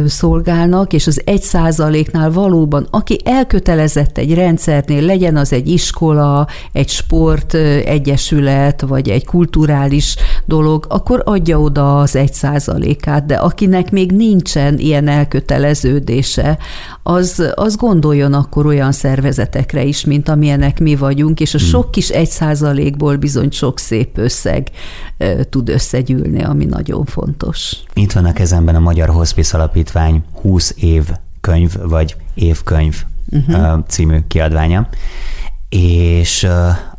[0.06, 6.88] szolgálnak, és az egy százaléknál valóban, aki elkötelezett egy rendszernél, legyen az egy iskola, egy
[6.88, 14.12] sport egyesület, vagy egy kulturális dolog, akkor adja oda az egy százalékát, de akinek még
[14.12, 16.58] nincsen ilyen elköteleződése,
[17.02, 21.66] az, az gondoljon akkor olyan szervezetekre is, mint amilyenek mi vagyunk, és a hmm.
[21.66, 24.70] sok kis egy százalékból bizony sok szép összeg
[25.50, 27.76] tud összegyűlni, ami nagyon fontos.
[27.94, 31.04] Itt van a kezemben a Magyar Hospice Alapítvány 20 év
[31.40, 33.78] könyv, vagy évkönyv uh-huh.
[33.86, 34.88] című kiadványa,
[35.68, 36.46] és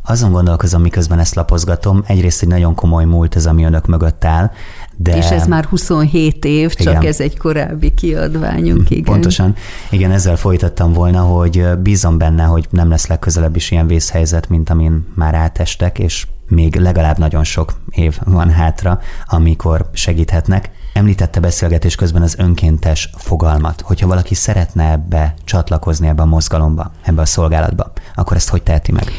[0.02, 4.50] azon gondolkozom, miközben ezt lapozgatom, egyrészt egy nagyon komoly múlt ez, ami önök mögött áll,
[4.96, 5.16] de...
[5.16, 6.92] És ez már 27 év, igen.
[6.94, 9.04] csak ez egy korábbi kiadványunk, igen.
[9.04, 9.54] Pontosan.
[9.90, 14.70] Igen, ezzel folytattam volna, hogy bízom benne, hogy nem lesz legközelebb is ilyen vészhelyzet, mint
[14.70, 20.70] amin már átestek, és még legalább nagyon sok év van hátra, amikor segíthetnek.
[20.92, 27.20] Említette beszélgetés közben az önkéntes fogalmat, hogyha valaki szeretne ebbe csatlakozni ebbe a mozgalomba, ebbe
[27.20, 29.10] a szolgálatba, akkor ezt hogy teheti meg?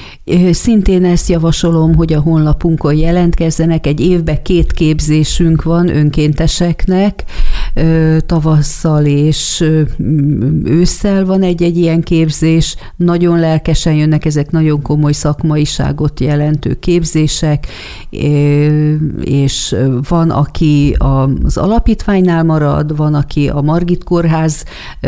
[0.54, 3.88] Szintén ezt javasolom, hogy a honlapunkon jelentkezzenek.
[3.88, 7.24] Egy évben két képzésünk van önkénteseknek,
[8.26, 9.64] tavasszal és
[10.64, 12.76] ősszel van egy-egy ilyen képzés.
[12.96, 17.68] Nagyon lelkesen jönnek, ezek nagyon komoly szakmaiságot jelentő képzések,
[19.22, 19.76] és
[20.10, 24.64] van, aki az alapítványnál marad, van, aki a Margit Kórház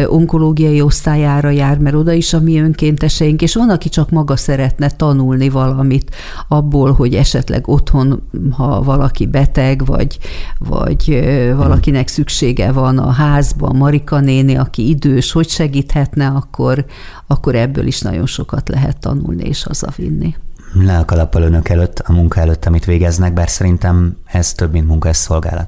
[0.07, 4.89] onkológiai osztályára jár, mert oda is a mi önkénteseink, és van, aki csak maga szeretne
[4.89, 6.15] tanulni valamit
[6.47, 10.17] abból, hogy esetleg otthon, ha valaki beteg, vagy,
[10.59, 11.23] vagy
[11.55, 12.07] valakinek
[12.55, 16.85] szüksége van a házban, Marika néni, aki idős, hogy segíthetne, akkor,
[17.27, 20.35] akkor ebből is nagyon sokat lehet tanulni és hazavinni
[20.73, 24.87] le a kalappal önök előtt, a munka előtt, amit végeznek, bár szerintem ez több, mint
[24.87, 25.67] munka, ez szolgálat.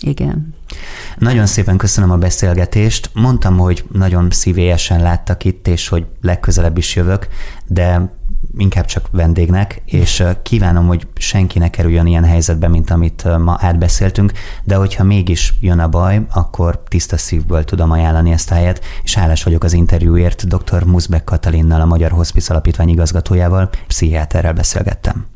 [0.00, 0.54] Igen.
[1.18, 3.10] Nagyon szépen köszönöm a beszélgetést.
[3.14, 7.28] Mondtam, hogy nagyon szívélyesen láttak itt, és hogy legközelebb is jövök,
[7.66, 8.10] de
[8.56, 14.32] inkább csak vendégnek, és kívánom, hogy senki ne kerüljön ilyen helyzetbe, mint amit ma átbeszéltünk,
[14.64, 19.14] de hogyha mégis jön a baj, akkor tiszta szívből tudom ajánlani ezt a helyet, és
[19.14, 20.84] hálás vagyok az interjúért dr.
[20.84, 25.33] Muszbek Katalinnal, a Magyar Hospice Alapítvány igazgatójával, pszichiáterrel beszélgettem.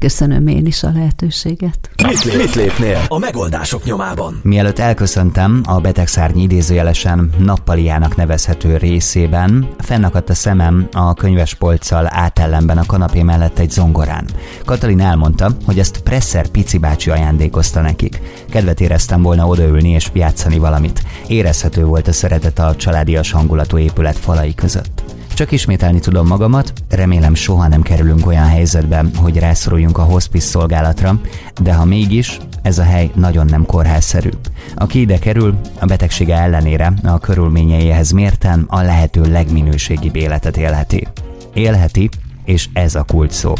[0.00, 1.90] Köszönöm én is a lehetőséget.
[2.06, 4.40] Mit, mit lépnél a megoldások nyomában?
[4.42, 12.86] Mielőtt elköszöntem, a betegszárny idézőjelesen nappaliának nevezhető részében fennakadt a szemem a könyvespolccal átellenben a
[12.86, 14.24] kanapé mellett egy zongorán.
[14.64, 18.20] Katalin elmondta, hogy ezt Presser Pici bácsi ajándékozta nekik.
[18.50, 21.02] Kedvet éreztem volna odaülni és játszani valamit.
[21.26, 25.18] Érezhető volt a szeretet a családias hangulatú épület falai között.
[25.40, 31.20] Csak ismételni tudom magamat, remélem soha nem kerülünk olyan helyzetbe, hogy rászoruljunk a hospice szolgálatra,
[31.62, 34.28] de ha mégis, ez a hely nagyon nem kórházszerű.
[34.74, 41.06] Aki ide kerül, a betegsége ellenére a körülményeihez mérten a lehető legminőségibb életet élheti.
[41.54, 42.08] Élheti,
[42.44, 43.52] és ez a kult szó.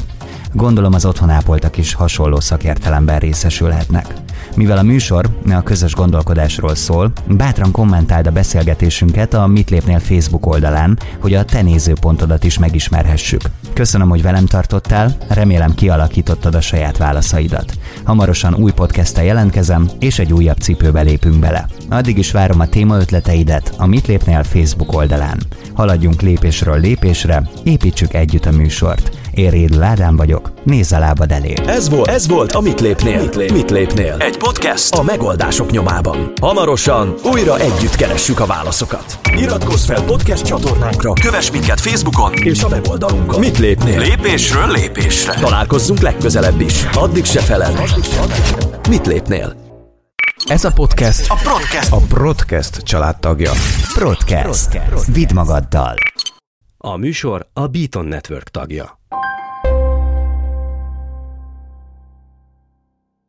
[0.52, 4.14] Gondolom az otthon ápoltak is hasonló szakértelemben részesülhetnek.
[4.56, 10.46] Mivel a műsor a közös gondolkodásról szól, bátran kommentáld a beszélgetésünket a Mit lépnél Facebook
[10.46, 13.40] oldalán, hogy a te nézőpontodat is megismerhessük.
[13.74, 17.72] Köszönöm, hogy velem tartottál, remélem kialakítottad a saját válaszaidat.
[18.04, 21.66] Hamarosan új podcasttel jelentkezem, és egy újabb cipőbe lépünk bele.
[21.88, 25.38] Addig is várom a téma ötleteidet a Mit lépnél Facebook oldalán.
[25.74, 29.18] Haladjunk lépésről lépésre, építsük együtt a műsort.
[29.34, 31.54] Én Rédl Ádám vagyok, nézz a lábad elé.
[31.66, 33.20] Ez volt, ez volt a Mit lépnél?
[33.20, 34.16] Mit, lép, mit lépnél?
[34.18, 36.32] Egy podcast a megoldások nyomában.
[36.40, 39.18] Hamarosan újra együtt keressük a válaszokat.
[39.36, 43.40] Iratkozz fel podcast csatornánkra, kövess minket Facebookon és a weboldalunkon.
[43.40, 43.98] Mit lépnél?
[43.98, 45.34] Lépésről lépésre.
[45.34, 46.84] Találkozzunk legközelebb is.
[46.94, 47.80] Addig se feled.
[48.88, 49.56] Mit lépnél?
[50.46, 51.92] Ez a podcast A podcast.
[51.92, 53.52] a Broadcast családtagja.
[53.94, 54.78] Broadcast.
[55.12, 55.94] Vidd magaddal.
[56.78, 58.99] A műsor a Beaton Network tagja.